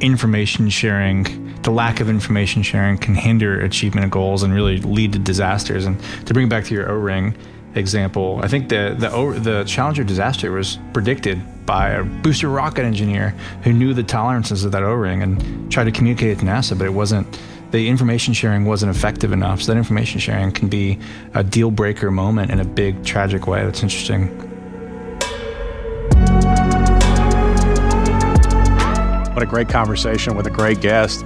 information 0.00 0.68
sharing, 0.70 1.54
the 1.62 1.70
lack 1.70 2.00
of 2.00 2.08
information 2.08 2.62
sharing 2.62 2.96
can 2.98 3.14
hinder 3.14 3.60
achievement 3.60 4.04
of 4.04 4.10
goals 4.10 4.42
and 4.42 4.52
really 4.52 4.78
lead 4.78 5.12
to 5.12 5.18
disasters. 5.18 5.84
And 5.84 6.00
to 6.26 6.34
bring 6.34 6.46
it 6.46 6.50
back 6.50 6.64
to 6.64 6.74
your 6.74 6.90
O-ring 6.90 7.36
example, 7.74 8.40
I 8.42 8.48
think 8.48 8.68
the 8.68 8.94
the 8.98 9.40
the 9.40 9.64
Challenger 9.64 10.04
disaster 10.04 10.50
was 10.50 10.78
predicted 10.92 11.40
by 11.66 11.90
a 11.90 12.04
booster 12.04 12.48
rocket 12.48 12.84
engineer 12.84 13.30
who 13.62 13.72
knew 13.72 13.94
the 13.94 14.02
tolerances 14.02 14.64
of 14.64 14.72
that 14.72 14.82
O-ring 14.82 15.22
and 15.22 15.70
tried 15.70 15.84
to 15.84 15.92
communicate 15.92 16.30
it 16.30 16.38
to 16.40 16.44
NASA, 16.44 16.76
but 16.76 16.84
it 16.84 16.92
wasn't 16.92 17.38
the 17.70 17.88
information 17.88 18.34
sharing 18.34 18.64
wasn't 18.64 18.94
effective 18.94 19.30
enough. 19.30 19.62
So 19.62 19.72
that 19.72 19.78
information 19.78 20.18
sharing 20.18 20.50
can 20.50 20.68
be 20.68 20.98
a 21.34 21.44
deal 21.44 21.70
breaker 21.70 22.10
moment 22.10 22.50
in 22.50 22.58
a 22.58 22.64
big 22.64 23.04
tragic 23.04 23.46
way. 23.46 23.64
That's 23.64 23.82
interesting. 23.82 24.36
What 29.32 29.44
a 29.44 29.46
great 29.46 29.68
conversation 29.68 30.36
with 30.36 30.48
a 30.48 30.50
great 30.50 30.80
guest. 30.80 31.24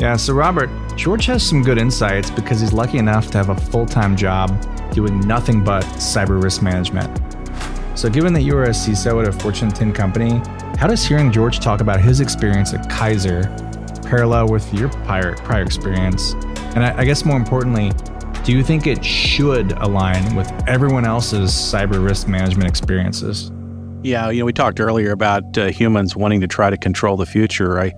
Yeah, 0.00 0.16
so 0.16 0.32
Robert, 0.32 0.70
George 0.96 1.26
has 1.26 1.46
some 1.46 1.62
good 1.62 1.78
insights 1.78 2.30
because 2.30 2.60
he's 2.60 2.72
lucky 2.72 2.98
enough 2.98 3.30
to 3.32 3.38
have 3.38 3.50
a 3.50 3.56
full 3.56 3.86
time 3.86 4.16
job 4.16 4.50
doing 4.96 5.20
nothing 5.20 5.62
but 5.62 5.84
cyber 5.84 6.42
risk 6.42 6.62
management. 6.62 7.08
So, 7.96 8.10
given 8.10 8.32
that 8.32 8.42
you 8.42 8.56
are 8.56 8.64
a 8.64 8.70
CISO 8.70 9.22
at 9.22 9.28
a 9.28 9.32
Fortune 9.32 9.68
10 9.68 9.92
company, 9.92 10.40
how 10.78 10.86
does 10.86 11.04
hearing 11.06 11.30
George 11.30 11.60
talk 11.60 11.80
about 11.80 12.00
his 12.00 12.20
experience 12.20 12.74
at 12.74 12.90
Kaiser 12.90 13.44
parallel 14.02 14.48
with 14.48 14.72
your 14.74 14.88
prior, 14.88 15.36
prior 15.36 15.62
experience? 15.62 16.32
And 16.74 16.84
I, 16.84 16.98
I 16.98 17.04
guess 17.04 17.24
more 17.24 17.36
importantly, 17.36 17.92
do 18.44 18.52
you 18.52 18.62
think 18.62 18.86
it 18.86 19.04
should 19.04 19.72
align 19.72 20.34
with 20.34 20.50
everyone 20.66 21.04
else's 21.04 21.50
cyber 21.50 22.04
risk 22.04 22.26
management 22.26 22.68
experiences? 22.68 23.50
Yeah, 24.02 24.30
you 24.30 24.40
know, 24.40 24.46
we 24.46 24.52
talked 24.52 24.78
earlier 24.78 25.12
about 25.12 25.58
uh, 25.58 25.66
humans 25.66 26.16
wanting 26.16 26.40
to 26.40 26.46
try 26.46 26.70
to 26.70 26.76
control 26.76 27.16
the 27.16 27.26
future. 27.26 27.80
I, 27.80 27.92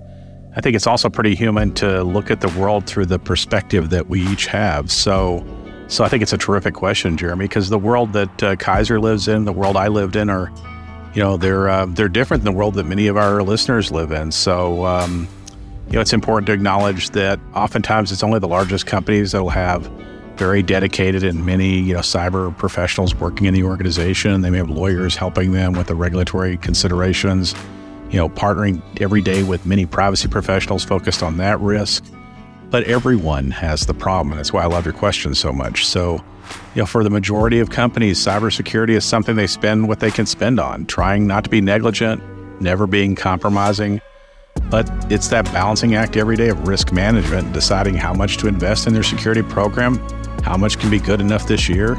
I 0.55 0.61
think 0.61 0.75
it's 0.75 0.87
also 0.87 1.09
pretty 1.09 1.35
human 1.35 1.73
to 1.75 2.03
look 2.03 2.31
at 2.31 2.41
the 2.41 2.47
world 2.59 2.87
through 2.87 3.05
the 3.05 3.19
perspective 3.19 3.89
that 3.91 4.07
we 4.07 4.21
each 4.27 4.47
have. 4.47 4.91
So, 4.91 5.45
so 5.89 6.03
I 6.03 6.07
think 6.07 6.21
it's 6.21 6.33
a 6.33 6.37
terrific 6.37 6.75
question, 6.75 7.17
Jeremy, 7.17 7.45
because 7.45 7.69
the 7.69 7.79
world 7.79 8.13
that 8.13 8.43
uh, 8.43 8.55
Kaiser 8.55 8.99
lives 8.99 9.27
in, 9.27 9.45
the 9.45 9.51
world 9.51 9.75
I 9.75 9.87
lived 9.87 10.15
in, 10.15 10.29
are, 10.29 10.51
you 11.15 11.23
know, 11.23 11.35
they're 11.35 11.67
uh, 11.67 11.87
they're 11.87 12.07
different 12.07 12.43
than 12.43 12.53
the 12.53 12.57
world 12.57 12.75
that 12.75 12.85
many 12.85 13.07
of 13.07 13.17
our 13.17 13.41
listeners 13.41 13.91
live 13.91 14.11
in. 14.11 14.31
So, 14.31 14.85
um, 14.85 15.27
you 15.87 15.93
know, 15.93 16.01
it's 16.01 16.13
important 16.13 16.45
to 16.45 16.53
acknowledge 16.53 17.09
that 17.09 17.39
oftentimes 17.55 18.11
it's 18.11 18.21
only 18.21 18.37
the 18.37 18.47
largest 18.47 18.85
companies 18.85 19.31
that 19.31 19.41
will 19.41 19.49
have 19.49 19.89
very 20.37 20.61
dedicated 20.61 21.23
and 21.23 21.45
many 21.45 21.79
you 21.79 21.93
know 21.93 21.99
cyber 21.99 22.55
professionals 22.57 23.15
working 23.15 23.47
in 23.47 23.55
the 23.55 23.63
organization. 23.63 24.41
They 24.41 24.51
may 24.51 24.59
have 24.59 24.69
lawyers 24.69 25.15
helping 25.15 25.51
them 25.51 25.73
with 25.73 25.87
the 25.87 25.95
regulatory 25.95 26.55
considerations. 26.57 27.55
You 28.11 28.17
know, 28.17 28.29
partnering 28.29 28.81
every 29.01 29.21
day 29.21 29.41
with 29.41 29.65
many 29.65 29.87
privacy 29.87 30.27
professionals 30.27 30.83
focused 30.83 31.23
on 31.23 31.37
that 31.37 31.59
risk. 31.59 32.03
But 32.69 32.83
everyone 32.83 33.51
has 33.51 33.85
the 33.85 33.93
problem, 33.93 34.37
that's 34.37 34.53
why 34.53 34.63
I 34.63 34.67
love 34.67 34.85
your 34.85 34.93
question 34.93 35.33
so 35.33 35.51
much. 35.51 35.85
So, 35.85 36.23
you 36.75 36.81
know, 36.81 36.85
for 36.85 37.03
the 37.03 37.09
majority 37.09 37.59
of 37.59 37.69
companies, 37.69 38.19
cybersecurity 38.19 38.91
is 38.91 39.03
something 39.03 39.35
they 39.35 39.47
spend 39.47 39.87
what 39.87 39.99
they 39.99 40.11
can 40.11 40.25
spend 40.25 40.59
on, 40.59 40.85
trying 40.85 41.25
not 41.25 41.43
to 41.45 41.49
be 41.49 41.61
negligent, 41.61 42.21
never 42.61 42.85
being 42.85 43.15
compromising. 43.15 44.01
But 44.69 44.89
it's 45.11 45.29
that 45.29 45.45
balancing 45.45 45.95
act 45.95 46.15
every 46.15 46.35
day 46.35 46.49
of 46.49 46.67
risk 46.67 46.91
management, 46.91 47.53
deciding 47.53 47.95
how 47.95 48.13
much 48.13 48.37
to 48.37 48.47
invest 48.47 48.85
in 48.85 48.93
their 48.93 49.03
security 49.03 49.41
program 49.41 49.97
how 50.43 50.57
much 50.57 50.79
can 50.79 50.89
be 50.89 50.99
good 50.99 51.21
enough 51.21 51.47
this 51.47 51.67
year. 51.69 51.97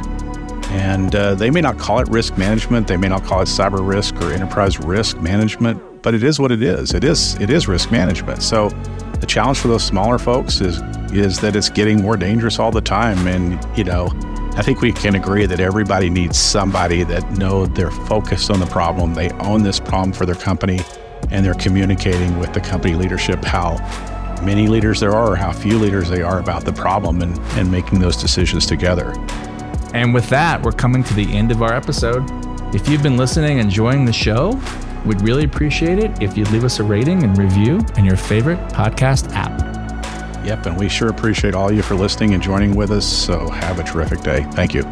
And 0.71 1.15
uh, 1.15 1.35
they 1.35 1.51
may 1.51 1.61
not 1.61 1.79
call 1.79 1.99
it 1.99 2.09
risk 2.09 2.39
management, 2.39 2.87
they 2.87 2.97
may 2.97 3.09
not 3.09 3.25
call 3.25 3.41
it 3.41 3.47
cyber 3.47 3.87
risk 3.87 4.15
or 4.17 4.33
enterprise 4.33 4.79
risk 4.79 5.19
management, 5.21 6.03
but 6.03 6.15
it 6.15 6.23
is 6.23 6.39
what 6.39 6.53
it 6.53 6.63
is. 6.63 6.95
It 6.95 7.03
is 7.05 7.35
it 7.41 7.51
is 7.51 7.67
risk 7.67 7.91
management. 7.91 8.43
So 8.43 8.69
the 9.21 9.27
challenge 9.27 9.59
for 9.59 9.69
those 9.69 9.85
smaller 9.85 10.19
folks 10.19 10.61
is 10.61 10.81
is 11.13 11.41
that 11.41 11.57
it's 11.57 11.69
getting 11.69 12.03
more 12.03 12.17
dangerous 12.17 12.59
all 12.59 12.71
the 12.71 12.81
time. 12.81 13.27
And 13.27 13.59
you 13.77 13.85
know, 13.85 14.09
I 14.57 14.63
think 14.63 14.81
we 14.81 14.93
can 14.93 15.15
agree 15.15 15.47
that 15.47 15.61
everybody 15.61 16.11
needs 16.11 16.39
somebody 16.39 17.03
that 17.05 17.31
know 17.33 17.67
they're 17.67 17.91
focused 17.91 18.51
on 18.51 18.61
the 18.61 18.67
problem, 18.67 19.15
they 19.15 19.31
own 19.33 19.63
this 19.63 19.79
problem 19.81 20.13
for 20.13 20.27
their 20.27 20.35
company, 20.35 20.81
and 21.31 21.45
they're 21.45 21.55
communicating 21.55 22.39
with 22.39 22.53
the 22.53 22.61
company 22.61 22.95
leadership 22.95 23.45
how 23.45 23.77
many 24.43 24.69
leaders 24.69 25.01
there 25.01 25.13
are 25.13 25.33
or 25.33 25.37
how 25.37 25.53
few 25.53 25.79
leaders 25.79 26.09
they 26.09 26.23
are 26.23 26.39
about 26.39 26.65
the 26.65 26.73
problem 26.73 27.21
and, 27.21 27.39
and 27.59 27.71
making 27.71 27.99
those 28.01 28.17
decisions 28.17 28.65
together. 28.67 29.13
And 29.93 30.15
with 30.15 30.29
that, 30.31 30.63
we're 30.63 30.73
coming 30.73 31.05
to 31.05 31.15
the 31.15 31.31
end 31.37 31.51
of 31.51 31.63
our 31.63 31.75
episode. 31.75 32.25
If 32.75 32.89
you've 32.89 33.03
been 33.03 33.17
listening 33.17 33.59
enjoying 33.59 34.05
the 34.05 34.13
show, 34.13 34.53
we'd 35.05 35.21
really 35.23 35.45
appreciate 35.45 35.99
it 35.99 36.23
if 36.23 36.37
you'd 36.37 36.51
leave 36.51 36.65
us 36.65 36.79
a 36.79 36.85
rating 36.85 37.23
and 37.23 37.37
review 37.37 37.81
in 37.97 38.05
your 38.05 38.17
favorite 38.17 38.59
podcast 38.71 39.33
app. 39.33 39.71
Yep, 40.45 40.67
and 40.67 40.79
we 40.79 40.89
sure 40.89 41.09
appreciate 41.09 41.55
all 41.55 41.71
you 41.73 41.83
for 41.83 41.95
listening 41.95 42.35
and 42.35 42.43
joining 42.43 42.75
with 42.75 42.91
us. 42.91 43.07
So 43.07 43.49
have 43.51 43.79
a 43.79 43.85
terrific 43.85 44.21
day. 44.21 44.47
Thank 44.53 44.75
you. 44.75 44.83